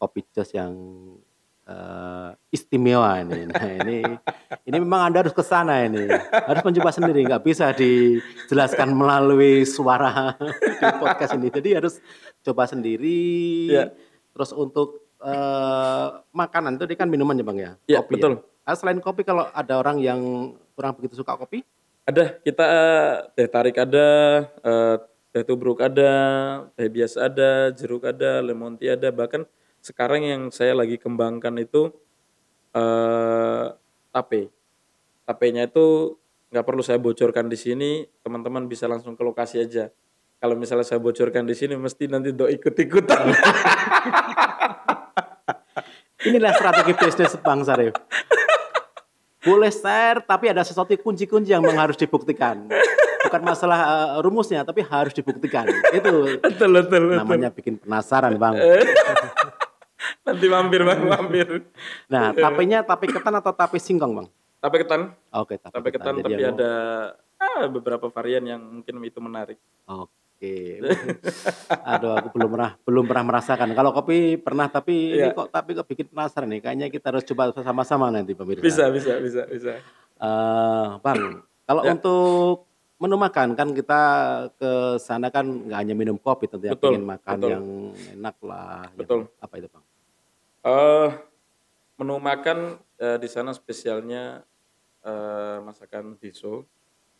Kopi 0.00 0.24
Jos 0.32 0.50
yang 0.56 0.72
eh, 1.68 2.30
istimewa 2.54 3.18
ini. 3.20 3.50
Nah, 3.50 3.66
ini 3.82 3.98
ini 4.64 4.76
memang 4.80 5.10
Anda 5.10 5.26
harus 5.26 5.36
ke 5.36 5.44
sana 5.44 5.84
ini. 5.84 6.08
Harus 6.32 6.62
mencoba 6.64 6.90
sendiri, 6.94 7.26
nggak 7.28 7.44
bisa 7.44 7.74
dijelaskan 7.76 8.94
melalui 8.96 9.68
suara 9.68 10.38
di 10.80 10.86
podcast 10.96 11.36
ini. 11.36 11.52
Jadi 11.52 11.70
harus 11.76 12.00
coba 12.40 12.64
sendiri. 12.64 13.20
Iya. 13.68 13.92
Terus 14.32 14.50
untuk 14.56 15.03
eh, 15.24 16.06
makanan 16.30 16.76
itu 16.76 16.84
dia 16.84 16.98
kan 17.00 17.08
minuman 17.08 17.36
ya 17.36 17.44
Bang 17.44 17.58
ya? 17.58 17.72
Iya, 17.88 18.00
Kopi 18.04 18.12
betul. 18.16 18.32
Ya? 18.38 18.68
Ah, 18.68 18.76
selain 18.76 18.96
kopi 19.00 19.28
kalau 19.28 19.44
ada 19.52 19.76
orang 19.76 20.00
yang 20.00 20.20
kurang 20.72 20.96
begitu 20.96 21.20
suka 21.20 21.36
kopi, 21.36 21.60
Ada, 22.04 22.36
kita 22.44 22.64
eh, 22.64 23.12
teh 23.32 23.48
tarik 23.48 23.80
ada, 23.80 24.08
eh, 24.44 24.96
teh 25.32 25.44
tubruk 25.44 25.80
ada, 25.80 26.12
teh 26.76 26.88
biasa 26.88 27.32
ada, 27.32 27.72
jeruk 27.72 28.04
ada, 28.04 28.44
lemon 28.44 28.76
tea 28.76 28.92
ada. 28.92 29.08
Bahkan 29.08 29.48
sekarang 29.80 30.20
yang 30.24 30.42
saya 30.52 30.76
lagi 30.76 31.00
kembangkan 31.00 31.56
itu 31.60 31.92
eh 32.76 33.66
tape. 34.12 34.52
Tapenya 35.24 35.64
itu 35.64 36.16
nggak 36.52 36.64
perlu 36.64 36.84
saya 36.84 37.00
bocorkan 37.00 37.48
di 37.48 37.56
sini, 37.56 38.04
teman-teman 38.20 38.68
bisa 38.68 38.84
langsung 38.84 39.16
ke 39.16 39.24
lokasi 39.24 39.64
aja. 39.64 39.88
Kalau 40.44 40.60
misalnya 40.60 40.84
saya 40.84 41.00
bocorkan 41.00 41.48
di 41.48 41.56
sini, 41.56 41.72
mesti 41.72 42.04
nanti 42.04 42.28
do 42.36 42.44
ikut-ikutan. 42.44 43.32
Inilah 46.24 46.52
strategi 46.56 46.92
bisnis 46.96 47.36
Bang 47.40 47.60
Sarif. 47.62 47.92
Boleh 49.44 49.68
share, 49.68 50.24
tapi 50.24 50.48
ada 50.48 50.64
sesuatu 50.64 50.96
kunci-kunci 50.96 51.52
yang 51.52 51.60
memang 51.60 51.84
harus 51.84 52.00
dibuktikan. 52.00 52.64
Bukan 53.28 53.42
masalah 53.44 53.78
eh, 53.84 54.08
rumusnya, 54.24 54.64
tapi 54.64 54.80
harus 54.80 55.12
dibuktikan. 55.12 55.68
Itu 55.92 56.40
betul, 56.40 56.72
betul, 56.80 57.02
betul. 57.12 57.20
namanya 57.20 57.52
bikin 57.52 57.76
penasaran, 57.76 58.40
Bang. 58.40 58.56
Nanti 60.24 60.46
mampir, 60.48 60.80
bang, 60.84 61.00
mampir. 61.04 61.48
Nah, 62.08 62.32
tapenya 62.32 62.80
tape 62.80 63.08
ketan 63.12 63.36
atau 63.36 63.52
tape 63.52 63.76
singkong, 63.76 64.12
Bang? 64.16 64.28
Tape 64.60 64.80
ketan, 64.80 65.12
Oke, 65.32 65.60
tape, 65.60 65.76
tape 65.76 65.88
ketan, 65.92 66.14
Jadi 66.20 66.24
tapi 66.24 66.42
ada 66.44 66.72
ah, 67.36 67.68
beberapa 67.68 68.08
varian 68.08 68.44
yang 68.48 68.60
mungkin 68.60 69.04
itu 69.04 69.20
menarik. 69.20 69.60
Oke. 69.84 70.23
Aduh, 71.84 72.12
aku 72.14 72.28
belum 72.34 72.50
pernah 72.50 72.70
belum 72.80 73.04
pernah 73.04 73.24
merasakan. 73.26 73.68
Kalau 73.72 73.90
kopi 73.90 74.36
pernah, 74.36 74.66
tapi 74.66 75.14
ini 75.14 75.28
Iya. 75.30 75.36
kok 75.36 75.48
tapi 75.48 75.72
kok 75.72 75.86
bikin 75.86 76.06
penasaran 76.08 76.48
nih. 76.48 76.60
Kayaknya 76.60 76.86
kita 76.88 77.06
harus 77.08 77.24
coba 77.24 77.52
sama-sama 77.54 78.08
nanti, 78.08 78.32
pemirsa. 78.32 78.62
Bisa, 78.62 78.84
bisa, 78.90 79.12
bisa, 79.18 79.42
bisa. 79.46 79.72
Eh, 80.14 80.86
Bang, 80.98 81.42
kalau 81.62 81.82
Ya. 81.82 81.92
untuk 81.92 82.66
menu 82.96 83.14
makan 83.14 83.52
kan 83.52 83.68
kita 83.70 84.00
ke 84.56 84.72
sana 84.96 85.28
kan 85.28 85.44
nggak 85.44 85.76
hanya 85.76 85.92
minum 85.92 86.16
kopi 86.16 86.48
tentunya 86.48 86.72
Betul, 86.72 86.96
pengen 86.96 87.04
makan 87.04 87.36
betul. 87.36 87.50
yang 87.52 87.66
enak 88.16 88.36
lah. 88.40 88.80
yang- 88.86 88.96
Betul. 88.96 89.20
apa 89.36 89.54
itu 89.58 89.68
bang? 89.68 89.84
eh 90.64 91.08
menu 91.94 92.16
makan 92.16 92.58
eh, 92.96 93.18
di 93.20 93.28
sana 93.28 93.52
spesialnya 93.52 94.40
eh, 95.04 95.58
masakan 95.60 96.16
deso. 96.16 96.64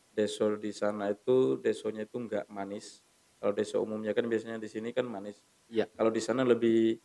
Deso 0.08 0.56
di 0.56 0.72
sana 0.72 1.10
itu 1.10 1.58
desonya 1.58 2.08
itu 2.08 2.16
enggak 2.16 2.48
manis. 2.48 3.03
Kalau 3.44 3.52
deso 3.52 3.76
umumnya 3.85 4.16
kan 4.16 4.24
biasanya 4.24 4.57
di 4.57 4.72
sini 4.72 4.88
kan 4.96 5.04
manis. 5.04 5.37
Iya. 5.68 5.85
Kalau 5.92 6.09
di 6.09 6.16
sana 6.16 6.48
lebih 6.48 6.96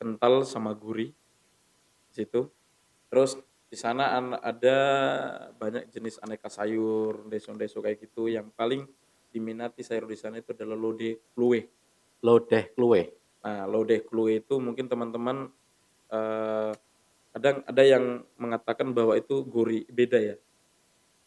kental 0.00 0.40
sama 0.48 0.72
gurih. 0.72 1.12
Di 2.08 2.24
situ. 2.24 2.48
Terus 3.12 3.36
di 3.68 3.76
sana 3.76 4.16
an- 4.16 4.40
ada 4.40 4.78
banyak 5.60 5.92
jenis 5.92 6.24
aneka 6.24 6.48
sayur, 6.48 7.28
deso-deso 7.28 7.84
kayak 7.84 8.00
gitu. 8.00 8.32
Yang 8.32 8.48
paling 8.56 8.88
diminati 9.28 9.84
sayur 9.84 10.08
di 10.08 10.16
sana 10.16 10.40
itu 10.40 10.56
adalah 10.56 10.72
lodeh 10.72 11.20
kluwe. 11.36 11.68
Lodeh 12.24 12.72
kluwe. 12.72 13.12
Nah, 13.44 13.68
lodeh 13.68 14.00
kluwe 14.08 14.40
itu 14.40 14.56
mungkin 14.56 14.88
teman-teman 14.88 15.52
eh 16.08 16.72
kadang 17.36 17.60
ada 17.68 17.82
yang 17.84 18.24
mengatakan 18.40 18.96
bahwa 18.96 19.20
itu 19.20 19.44
gurih 19.44 19.84
beda 19.92 20.16
ya. 20.16 20.36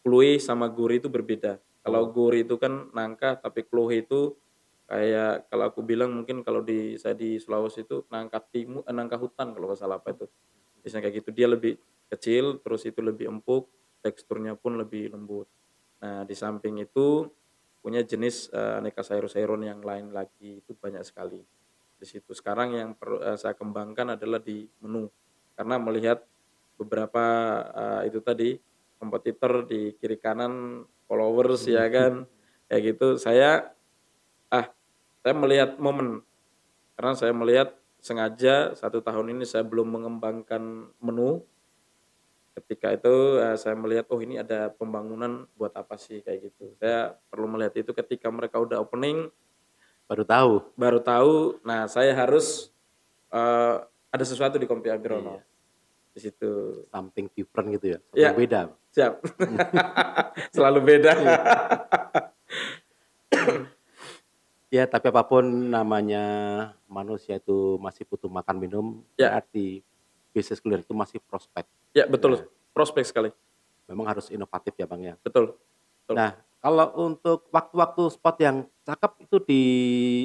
Kluwe 0.02 0.41
sama 0.41 0.65
gurih 0.65 0.98
itu 0.98 1.13
berbeda. 1.13 1.62
Kalau 1.86 2.10
gurih 2.10 2.41
itu 2.41 2.58
kan 2.58 2.89
nangka, 2.89 3.38
tapi 3.38 3.62
kluwe 3.62 4.02
itu 4.02 4.34
kayak 4.88 5.52
kalau 5.52 5.63
aku 5.67 5.84
bilang 5.84 6.15
mungkin 6.15 6.41
kalau 6.41 6.63
di 6.63 6.95
saya 6.95 7.13
di 7.13 7.36
Sulawesi 7.38 7.84
itu 7.84 8.08
nangka 8.08 8.39
timu, 8.39 8.88
eh, 8.88 8.95
nangka 8.95 9.19
hutan 9.19 9.52
kalau 9.52 9.67
nggak 9.67 9.80
salah 9.80 10.00
apa 10.00 10.15
itu. 10.15 10.26
Biasanya 10.82 11.02
kayak 11.08 11.15
gitu. 11.21 11.30
Dia 11.36 11.47
lebih 11.52 11.73
kecil, 12.08 12.63
terus 12.63 12.88
itu 12.88 13.04
lebih 13.04 13.28
empuk, 13.28 13.67
teksturnya 14.00 14.56
pun 14.56 14.80
lebih 14.80 15.12
lembut. 15.12 15.47
Nah, 16.00 16.23
di 16.23 16.36
samping 16.38 16.80
itu 16.80 17.28
punya 17.84 18.02
jenis 18.04 18.47
eh, 18.56 18.80
aneka 18.80 19.04
sayur-sayuran 19.04 19.67
yang 19.67 19.80
lain 19.84 20.15
lagi 20.15 20.63
itu 20.63 20.71
banyak 20.73 21.04
sekali 21.04 21.43
di 21.97 22.06
situ. 22.08 22.32
Sekarang 22.32 22.71
yang 22.73 22.95
perlu 22.95 23.19
eh, 23.19 23.36
saya 23.36 23.54
kembangkan 23.54 24.15
adalah 24.15 24.39
di 24.39 24.65
menu 24.80 25.12
karena 25.60 25.76
melihat 25.82 26.23
beberapa 26.80 27.26
eh, 27.76 28.02
itu 28.13 28.19
tadi 28.23 28.56
kompetitor 28.97 29.65
di 29.65 29.93
kiri 29.97 30.17
kanan 30.17 30.86
followers 31.06 31.65
ya 31.69 31.86
kan 31.89 32.26
kayak 32.67 32.82
gitu 32.93 33.15
saya 33.15 33.77
saya 35.28 35.36
melihat 35.36 35.76
momen 35.76 36.24
karena 36.96 37.13
saya 37.20 37.36
melihat 37.36 37.76
sengaja 38.00 38.72
satu 38.80 39.04
tahun 39.04 39.36
ini 39.36 39.44
saya 39.44 39.68
belum 39.68 39.92
mengembangkan 39.92 40.88
menu 41.04 41.44
ketika 42.56 42.96
itu 42.96 43.13
eh, 43.38 43.54
saya 43.60 43.76
melihat 43.76 44.08
oh 44.08 44.18
ini 44.18 44.40
ada 44.40 44.72
pembangunan 44.72 45.44
buat 45.60 45.76
apa 45.76 46.00
sih 46.00 46.24
kayak 46.24 46.48
gitu 46.48 46.72
saya 46.80 47.20
perlu 47.28 47.52
melihat 47.52 47.76
itu 47.76 47.92
ketika 47.92 48.32
mereka 48.32 48.56
udah 48.56 48.80
opening 48.80 49.28
Baru 50.08 50.24
tahu. 50.24 50.63
baru 50.80 51.04
tahu 51.04 51.60
nah 51.68 51.92
saya 51.92 52.16
harus 52.16 52.72
eh, 53.28 53.76
ada 54.08 54.24
sesuatu 54.24 54.56
di 54.56 54.63
Kompi 54.63 54.88
Abirono 54.88 55.36
Iya. 55.36 55.44
di 56.16 56.20
situ 56.24 56.52
Something 56.88 57.28
different 57.36 57.68
gitu 57.76 57.86
ya. 57.94 58.00
Something 58.08 58.24
Iya. 58.24 58.32
beda. 58.32 58.62
siap 58.96 59.13
selalu 60.56 60.80
beda 60.88 61.12
Ya, 64.67 64.84
tapi 64.84 65.08
apa 65.08 65.23
pun 65.23 65.43
namanya 65.71 66.23
manusia 66.86 67.39
itu 67.39 67.80
masih 67.80 68.03
butuh 68.03 68.27
makan 68.27 68.60
minum, 68.60 68.86
Ya. 69.15 69.32
berarti 69.32 69.80
bisnis 70.30 70.60
kuliner 70.60 70.84
itu 70.84 70.91
masih 70.91 71.17
prospek. 71.23 71.65
ya 71.91 72.06
betul 72.06 72.45
prospek 72.71 73.01
sekali 73.03 73.30
Memang 73.88 74.06
harus 74.06 74.30
inovatif 74.30 74.75
ya 74.75 74.86
Bang 74.86 75.01
ya. 75.01 75.15
betul 75.19 75.58
Betul. 76.03 76.13
Nah, 76.13 76.36
kalau 76.58 76.88
untuk 77.01 77.47
waktu-waktu 77.49 78.03
spot 78.12 78.36
yang 78.38 78.58
cakep 78.84 79.12
itu 79.23 79.38
di 79.41 79.62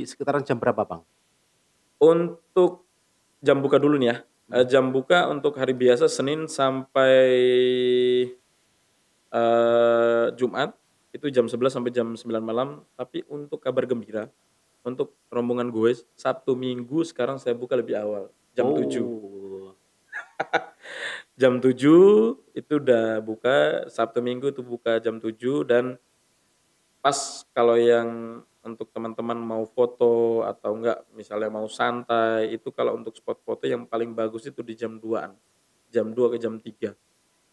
sekitaran 0.05 0.43
jam 0.43 0.59
berapa 0.59 0.83
Bang? 0.83 1.03
untuk 1.97 2.85
jam 3.39 3.59
buka 3.59 3.79
dulu 3.79 3.95
nih 3.97 4.09
ya 4.09 4.17
Eh, 4.53 4.67
jam 4.69 4.91
buka 4.91 5.27
untuk 5.27 5.57
hari 5.57 5.73
biasa 5.73 6.07
Senin 6.07 6.45
sampai 6.45 7.25
eh, 9.33 10.27
Jumat 10.35 10.77
itu 11.13 11.29
jam 11.29 11.47
11 11.47 11.69
sampai 11.69 11.93
jam 11.93 12.09
9 12.17 12.25
malam 12.41 12.83
tapi 12.97 13.23
untuk 13.29 13.61
kabar 13.61 13.85
gembira 13.85 14.33
untuk 14.83 15.15
rombongan 15.29 15.71
gue 15.71 15.95
Sabtu 16.17 16.57
Minggu 16.59 17.05
sekarang 17.07 17.39
saya 17.39 17.55
buka 17.55 17.77
lebih 17.77 18.01
awal 18.01 18.33
jam 18.53 18.73
7. 18.73 19.01
Oh. 19.01 19.73
Jam 21.41 21.59
7 21.59 21.73
itu 22.53 22.73
udah 22.77 23.25
buka, 23.25 23.89
Sabtu 23.89 24.21
Minggu 24.21 24.53
itu 24.53 24.61
buka 24.61 25.01
jam 25.01 25.17
7 25.17 25.65
dan 25.65 25.97
pas 27.01 27.43
kalau 27.57 27.75
yang 27.75 28.41
untuk 28.63 28.95
teman-teman 28.95 29.35
mau 29.35 29.67
foto 29.67 30.47
atau 30.47 30.79
enggak 30.79 31.03
misalnya 31.17 31.51
mau 31.51 31.67
santai, 31.67 32.55
itu 32.55 32.71
kalau 32.71 32.95
untuk 32.95 33.17
spot 33.19 33.43
foto 33.43 33.67
yang 33.67 33.89
paling 33.89 34.15
bagus 34.15 34.47
itu 34.47 34.63
di 34.63 34.79
jam 34.79 35.03
2-an, 35.03 35.35
jam 35.91 36.15
2 36.15 36.33
ke 36.33 36.39
jam 36.39 36.55
3. 36.61 36.95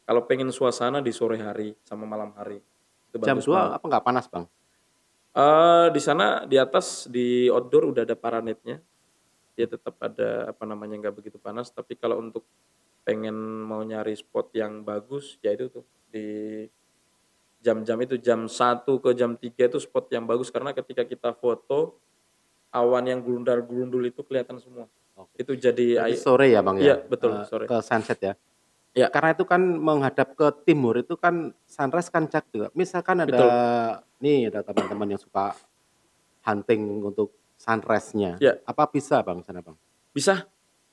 Kalau 0.05 0.21
pengen 0.29 0.53
suasana 0.53 1.01
di 1.01 1.09
sore 1.09 1.41
hari 1.41 1.73
sama 1.81 2.05
malam 2.05 2.29
hari, 2.37 2.61
itu 3.09 3.17
Jam 3.25 3.37
bagus 3.41 3.45
2 3.49 3.57
banget. 3.57 3.75
apa 3.81 3.85
nggak 3.89 4.05
panas, 4.05 4.25
Bang? 4.29 4.45
Eee, 5.33 5.85
di 5.93 6.01
sana 6.01 6.45
di 6.45 6.57
atas 6.57 7.09
di 7.09 7.49
outdoor 7.49 7.93
udah 7.93 8.03
ada 8.05 8.17
paranetnya. 8.17 8.81
Dia 9.57 9.67
tetap 9.69 9.97
ada 10.01 10.49
apa 10.53 10.63
namanya, 10.65 10.95
nggak 11.01 11.15
begitu 11.19 11.37
panas, 11.41 11.69
tapi 11.73 11.97
kalau 11.97 12.21
untuk 12.21 12.45
pengen 13.03 13.35
mau 13.65 13.81
nyari 13.81 14.13
spot 14.15 14.53
yang 14.55 14.85
bagus, 14.85 15.37
ya 15.41 15.53
itu 15.53 15.67
tuh 15.73 15.85
di 16.09 16.65
jam-jam 17.59 17.99
itu, 18.01 18.15
jam 18.21 18.47
1 18.47 19.01
ke 19.03 19.11
jam 19.17 19.35
3 19.35 19.67
itu 19.67 19.77
spot 19.81 20.07
yang 20.13 20.23
bagus 20.29 20.49
karena 20.53 20.71
ketika 20.71 21.03
kita 21.03 21.33
foto, 21.35 21.99
awan 22.71 23.05
yang 23.09 23.19
gelundar-gelundul 23.25 24.05
itu 24.07 24.21
kelihatan 24.23 24.57
semua. 24.61 24.85
Oke. 25.17 25.43
Itu 25.43 25.53
jadi 25.59 26.05
ai 26.05 26.15
sore 26.15 26.53
ya, 26.53 26.61
Bang, 26.63 26.79
iya 26.79 26.97
ya? 27.01 27.05
betul, 27.09 27.33
Eee, 27.35 27.45
sore. 27.49 27.65
ke 27.67 27.77
sunset 27.83 28.19
ya? 28.23 28.33
Iya. 28.99 29.07
Karena 29.07 29.31
itu 29.31 29.47
kan 29.47 29.61
menghadap 29.63 30.35
ke 30.35 30.47
timur 30.67 30.99
itu 30.99 31.15
kan 31.15 31.55
sunrise 31.63 32.11
kan 32.11 32.27
cakep. 32.27 32.75
Misalkan 32.75 33.23
ada 33.23 33.31
Betul. 33.31 33.49
nih, 34.19 34.51
ada 34.51 34.59
teman-teman 34.67 35.15
yang 35.15 35.21
suka 35.21 35.55
hunting 36.43 36.99
untuk 36.99 37.31
sunrise-nya, 37.55 38.39
Iya. 38.39 38.59
apa 38.63 38.87
bisa, 38.91 39.19
Bang, 39.23 39.43
sana, 39.43 39.59
Bang? 39.59 39.75
Bisa, 40.11 40.47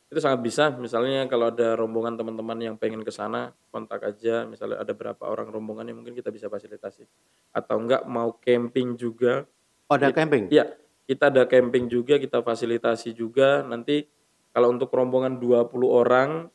itu 0.07 0.19
sangat 0.19 0.42
bisa. 0.42 0.71
Misalnya 0.75 1.27
kalau 1.27 1.51
ada 1.51 1.75
rombongan 1.79 2.19
teman-teman 2.19 2.59
yang 2.59 2.75
pengen 2.79 3.03
ke 3.03 3.11
sana, 3.11 3.55
kontak 3.71 4.03
aja, 4.03 4.47
misalnya 4.47 4.83
ada 4.83 4.90
berapa 4.95 5.23
orang 5.27 5.51
rombongan 5.51 5.90
yang 5.90 6.03
mungkin 6.03 6.14
kita 6.14 6.31
bisa 6.31 6.47
fasilitasi. 6.47 7.07
Atau 7.55 7.79
enggak 7.83 8.03
mau 8.07 8.35
camping 8.38 8.95
juga, 8.99 9.47
Oh, 9.87 9.95
ada 9.95 10.11
it 10.11 10.19
camping? 10.19 10.51
iya, 10.51 10.66
kita 11.07 11.31
ada 11.31 11.47
camping 11.47 11.87
juga, 11.87 12.19
kita 12.19 12.42
fasilitasi 12.42 13.14
juga. 13.14 13.62
Nanti 13.62 14.07
kalau 14.51 14.75
untuk 14.75 14.90
rombongan 14.90 15.38
20 15.38 15.87
orang, 15.87 16.51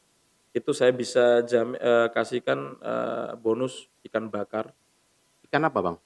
itu 0.51 0.71
saya 0.75 0.91
bisa 0.91 1.39
jam 1.47 1.71
eee, 1.79 2.07
kasihkan, 2.11 2.75
eee, 2.79 3.29
bonus 3.39 3.87
ikan 4.07 4.27
bakar. 4.27 4.75
Ikan 5.47 5.63
apa, 5.63 5.79
Bang? 5.79 5.97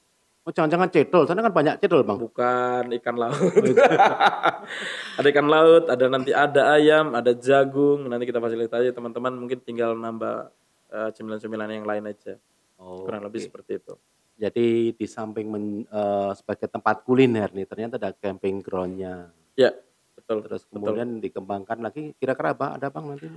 Oh, 0.46 0.54
jangan-jangan 0.54 0.94
cedol, 0.94 1.26
sana 1.26 1.42
kan 1.42 1.50
banyak 1.50 1.82
cedol, 1.82 2.06
Bang? 2.06 2.22
Bukan, 2.22 2.94
ikan 3.02 3.18
laut. 3.18 3.34
Oh, 3.42 3.66
itu. 3.66 3.82
Ada 5.18 5.28
ikan 5.34 5.48
laut, 5.50 5.90
ada 5.90 6.06
nanti 6.12 6.30
ada 6.36 6.76
ayam, 6.78 7.16
ada 7.18 7.34
jagung, 7.34 8.06
nanti 8.06 8.30
kita 8.30 8.38
fasilitasi 8.38 8.94
teman-teman 8.94 9.34
mungkin 9.34 9.58
tinggal 9.66 9.98
nambah, 9.98 10.54
eee, 10.94 11.10
cemilan-cemilan 11.18 11.70
yang 11.72 11.88
lain 11.88 12.06
aja. 12.14 12.38
Kurang 12.78 13.26
lebih 13.26 13.42
Oke. 13.42 13.48
seperti 13.50 13.72
itu. 13.82 13.94
Jadi 14.36 14.92
di 14.94 15.06
samping 15.08 15.48
men 15.50 15.66
eee, 15.88 16.32
sebagai 16.38 16.68
tempat 16.70 17.02
kuliner 17.08 17.50
nih, 17.56 17.66
ternyata 17.66 17.96
ada 17.98 18.12
camping 18.14 18.60
ground-nya. 18.62 19.32
Iya, 19.56 19.72
betul 20.14 20.44
Terus 20.46 20.62
betul. 20.68 20.76
kemudian 20.78 21.10
dikembangkan 21.24 21.80
lagi, 21.82 22.12
kira-kira 22.20 22.52
apa 22.54 22.76
ada, 22.78 22.92
Bang, 22.94 23.16
nanti? 23.16 23.32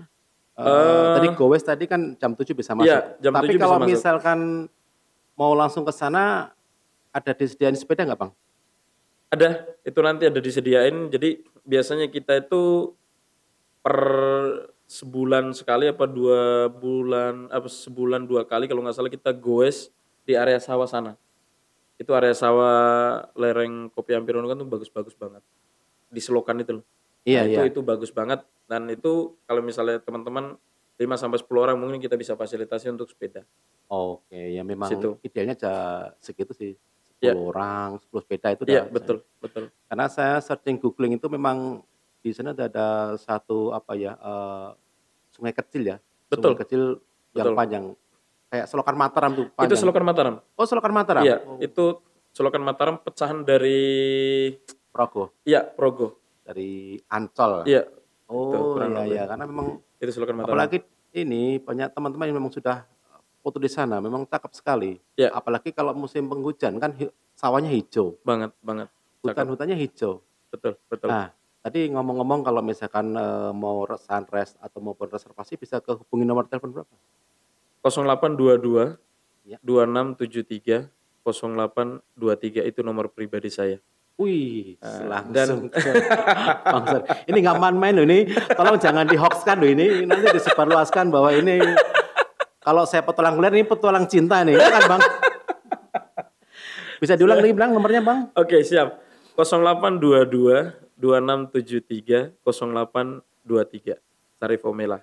Eee, 0.58 1.14
tadi 1.14 1.28
gowes 1.38 1.62
tadi 1.62 1.84
kan 1.86 2.18
jam 2.18 2.34
7 2.34 2.50
bisa 2.50 2.74
masuk. 2.74 2.90
Iya, 2.90 3.14
jam 3.22 3.30
Tapi 3.30 3.46
7 3.46 3.54
bisa 3.54 3.62
kalau 3.62 3.78
masuk. 3.78 3.90
misalkan 3.94 4.38
mau 5.38 5.52
langsung 5.54 5.86
ke 5.86 5.94
sana, 5.94 6.50
ada 7.14 7.30
disediain 7.30 7.78
sepeda 7.78 8.02
nggak, 8.02 8.18
Bang? 8.18 8.32
Ada, 9.30 9.70
itu 9.86 9.98
nanti 10.02 10.26
ada 10.26 10.42
disediain. 10.42 11.06
Jadi 11.14 11.46
biasanya 11.62 12.10
kita 12.10 12.42
itu 12.42 12.90
per 13.86 13.98
sebulan 14.88 15.54
sekali 15.54 15.86
apa 15.86 16.08
2 16.10 16.66
bulan 16.74 17.46
apa 17.52 17.68
sebulan 17.70 18.24
2 18.26 18.42
kali 18.48 18.66
kalau 18.66 18.82
nggak 18.82 18.96
salah 18.96 19.12
kita 19.12 19.30
goes 19.36 19.94
di 20.26 20.34
area 20.34 20.58
sawah 20.58 20.88
sana. 20.90 21.14
Itu 22.00 22.16
area 22.18 22.34
sawah 22.34 22.74
lereng 23.38 23.94
Kopi 23.94 24.16
Ampirono 24.18 24.50
kan 24.50 24.58
tuh 24.58 24.66
bagus-bagus 24.66 25.14
banget. 25.14 25.44
Di 26.10 26.18
selokan 26.18 26.58
itu 26.58 26.82
loh. 26.82 26.84
Iya 27.28 27.44
Nah, 27.44 27.46
itu 27.46 27.60
iya. 27.60 27.68
itu 27.68 27.80
bagus 27.84 28.08
banget 28.08 28.40
dan 28.64 28.88
itu 28.88 29.36
kalau 29.44 29.60
misalnya 29.60 30.00
teman-teman 30.00 30.56
5 30.96 31.14
sampai 31.14 31.36
10 31.36 31.60
orang 31.60 31.76
mungkin 31.76 32.00
kita 32.00 32.16
bisa 32.16 32.32
fasilitasi 32.34 32.88
untuk 32.88 33.04
sepeda. 33.06 33.44
Oke, 33.86 34.56
ya 34.56 34.64
memang 34.64 34.88
situ. 34.88 35.20
idealnya 35.20 35.54
segitu 36.18 36.56
sih, 36.56 36.72
Iya. 37.20 37.36
10 37.36 37.52
orang, 37.52 38.00
10 38.00 38.24
sepeda 38.24 38.48
itu 38.50 38.64
Iya, 38.64 38.88
betul 38.88 39.20
betul. 39.38 39.68
karena 39.86 40.08
saya 40.08 40.40
searching 40.40 40.80
googling 40.80 41.20
itu 41.20 41.28
memang 41.28 41.84
di 42.18 42.32
sana 42.32 42.56
ada 42.56 42.64
ada 42.66 42.88
satu 43.14 43.70
apa 43.70 43.92
ya, 43.94 44.16
eee, 44.16 44.68
sungai 45.30 45.52
kecil 45.52 45.82
ya, 45.84 45.96
sungai 46.26 46.32
Betul. 46.32 46.52
kecil 46.58 46.82
yang 47.36 47.46
Betul. 47.52 47.54
panjang, 47.54 47.84
kayak 48.48 48.66
selokan 48.66 48.96
Mataram 48.96 49.30
tuh 49.36 49.46
Itu 49.46 49.54
panjang. 49.54 49.78
selokan 49.78 50.04
Mataram. 50.04 50.34
Oh, 50.56 50.66
selokan 50.66 50.92
Mataram? 50.92 51.22
Iya, 51.22 51.36
Oh. 51.44 51.60
itu 51.60 51.84
selokan 52.32 52.64
Mataram 52.64 52.96
pecahan 52.98 53.44
dari 53.44 53.78
Progo, 54.90 55.30
iya, 55.44 55.62
Progo. 55.62 56.18
Dari 56.48 56.96
Ancol. 57.12 57.68
Iya, 57.68 57.84
itu 57.84 58.32
Oh, 58.32 58.72
kurang 58.76 58.96
iya 58.96 59.04
iya, 59.04 59.22
karena 59.28 59.44
memang 59.44 59.66
Itu 60.00 60.10
selokan 60.16 60.40
Mataram. 60.40 60.52
apalagi 60.56 60.78
ini 61.12 61.60
banyak 61.60 61.92
teman-teman 61.92 62.24
yang 62.32 62.38
memang 62.40 62.52
sudah 62.52 62.88
foto 63.44 63.60
di 63.60 63.68
sana, 63.68 64.00
memang 64.00 64.24
cakep 64.24 64.52
sekali. 64.56 64.96
Iya. 65.16 65.32
Apalagi 65.36 65.72
kalau 65.76 65.92
musim 65.92 66.24
penghujan 66.28 66.80
kan 66.80 66.92
hi 66.96 67.08
sawahnya 67.36 67.68
hijau, 67.68 68.16
Banget 68.24 68.52
banget. 68.64 68.88
Hutan-hutannya 69.20 69.76
hijau. 69.76 70.24
Betul 70.48 70.76
betul. 70.88 71.08
Nah, 71.12 71.28
tadi 71.60 71.88
ngomong-ngomong 71.92 72.40
kalau 72.44 72.60
misalkan, 72.64 73.12
eee, 73.12 73.52
mau 73.52 73.84
sunrise 74.00 74.56
atau 74.60 74.78
mau 74.80 74.96
reservasi 74.96 75.56
bisa 75.60 75.80
kehubungi 75.84 76.24
nomor 76.24 76.48
telepon 76.48 76.72
berapa? 76.72 76.94
0822 77.84 78.96
Iya. 79.48 79.56
2673 79.64 80.88
0823 81.24 82.64
itu 82.68 82.80
nomor 82.84 83.08
pribadi 83.12 83.48
saya. 83.48 83.80
Wih, 84.18 84.74
Eee, 84.82 85.06
langsung 85.06 85.70
dan 85.70 86.98
ini 87.30 87.38
nggak 87.38 87.54
main-main 87.62 87.94
loh 87.94 88.02
ini, 88.02 88.26
tolong 88.50 88.74
jangan 88.74 89.06
di-hoax-kan 89.06 89.62
loh 89.62 89.70
ini, 89.70 90.10
nanti 90.10 90.26
disebarluaskan 90.34 91.14
bahwa 91.14 91.30
ini 91.30 91.62
kalau 92.58 92.82
saya 92.82 93.06
petualang 93.06 93.38
kuliner 93.38 93.54
ini 93.54 93.62
petualang 93.62 94.10
cinta 94.10 94.42
nih, 94.42 94.58
ya 94.58 94.68
kan, 94.74 94.82
Bang? 94.90 95.00
Bisa 96.98 97.14
diulang 97.14 97.38
lagi, 97.38 97.54
Bang, 97.54 97.70
nomornya, 97.70 98.02
Bang? 98.02 98.34
Oke, 98.34 98.66
siap. 98.66 98.98
0822 99.38 100.98
2673 100.98 102.34
0823 102.42 104.02
Sarif 104.42 104.66
Omela. 104.66 104.98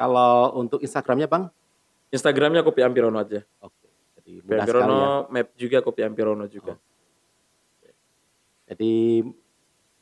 Kalau 0.00 0.56
untuk 0.56 0.80
Instagramnya, 0.80 1.28
Bang? 1.28 1.52
Instagramnya 2.08 2.64
Kopi 2.64 2.80
Ampirono 2.80 3.20
aja. 3.20 3.44
Oke, 3.60 3.84
jadi 4.16 4.40
Kopi 4.40 4.48
sekali 4.48 4.56
ya. 4.56 4.64
Ampirono, 4.64 5.28
map 5.28 5.48
juga 5.60 5.78
Kopi 5.84 6.00
Ampirono 6.08 6.48
juga. 6.48 6.80
Jadi 8.64 9.24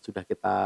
sudah 0.03 0.27
kita 0.27 0.57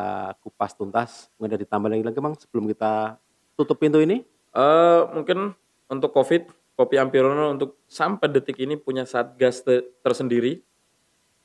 kupas 0.41 0.73
tuntas, 0.73 1.29
mungkin 1.37 1.57
ada 1.57 1.61
ditambah 1.61 1.89
lagi 1.93 2.05
lagi, 2.05 2.19
Bang, 2.21 2.35
sebelum 2.41 2.65
kita 2.73 3.21
tutup 3.57 3.77
pintu 3.77 4.01
ini? 4.01 4.25
Eh, 4.57 5.01
mungkin 5.13 5.53
untuk 5.93 6.17
Covid, 6.17 6.49
Kopi 6.77 6.97
Ampirono 7.01 7.53
untuk 7.53 7.81
sampai 7.89 8.29
detik 8.33 8.57
ini 8.61 8.77
punya 8.77 9.05
satgas 9.05 9.65
te- 9.65 9.85
tersendiri. 10.01 10.65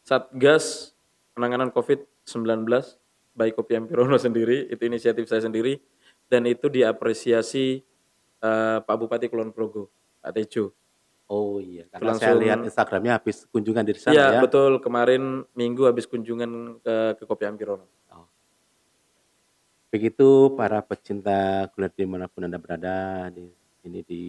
Satgas 0.04 0.96
penanganan 1.36 1.72
COVID-19 1.72 2.68
baik 3.36 3.56
Kopi 3.56 3.80
Ampirono 3.80 4.16
sendiri, 4.26 4.68
itu 4.68 4.82
inisiatif 4.88 5.28
saya 5.28 5.44
sendiri 5.44 5.80
dan 6.32 6.48
itu 6.48 6.68
diapresiasi 6.68 7.84
eh, 8.40 8.78
Pak 8.84 8.96
Bupati 8.96 9.28
Kulon 9.28 9.52
Progo, 9.52 9.92
Pak 10.24 10.32
Tejo. 10.36 10.76
Oh 11.32 11.64
iya, 11.64 11.88
karena 11.88 12.12
saya 12.20 12.36
langsung 12.36 12.44
lihat 12.44 12.60
Instagramnya 12.68 13.14
habis 13.16 13.48
kunjungan 13.48 13.88
di 13.88 13.96
sana 13.96 14.12
Iya, 14.12 14.28
ya. 14.36 14.42
betul. 14.44 14.84
Kemarin 14.84 15.48
Minggu 15.56 15.88
habis 15.88 16.04
kunjungan 16.04 16.84
ke, 16.84 17.16
ke 17.16 17.24
Kopi 17.24 17.48
Ampirono. 17.48 17.88
Oh. 18.12 18.28
Begitu 19.88 20.52
para 20.60 20.84
pecinta 20.84 21.72
kuliner 21.72 21.96
di 21.96 22.04
mana 22.04 22.28
pun 22.28 22.44
Anda 22.44 22.60
berada, 22.60 23.32
di 23.32 23.48
ini 23.88 24.04
di 24.04 24.24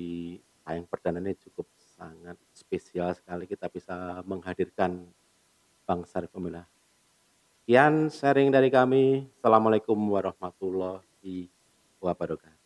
tayang 0.62 0.86
perdana 0.86 1.18
ini 1.18 1.34
cukup 1.42 1.66
sangat 1.98 2.38
spesial 2.54 3.18
sekali 3.18 3.50
kita 3.50 3.66
bisa 3.66 4.22
menghadirkan 4.22 5.02
Bang 5.82 6.06
Sarif 6.06 6.30
Omela. 6.38 6.62
Sekian 7.66 8.14
sharing 8.14 8.54
dari 8.54 8.70
kami. 8.70 9.26
Assalamualaikum 9.42 9.98
warahmatullahi 9.98 11.50
wabarakatuh. 11.98 12.61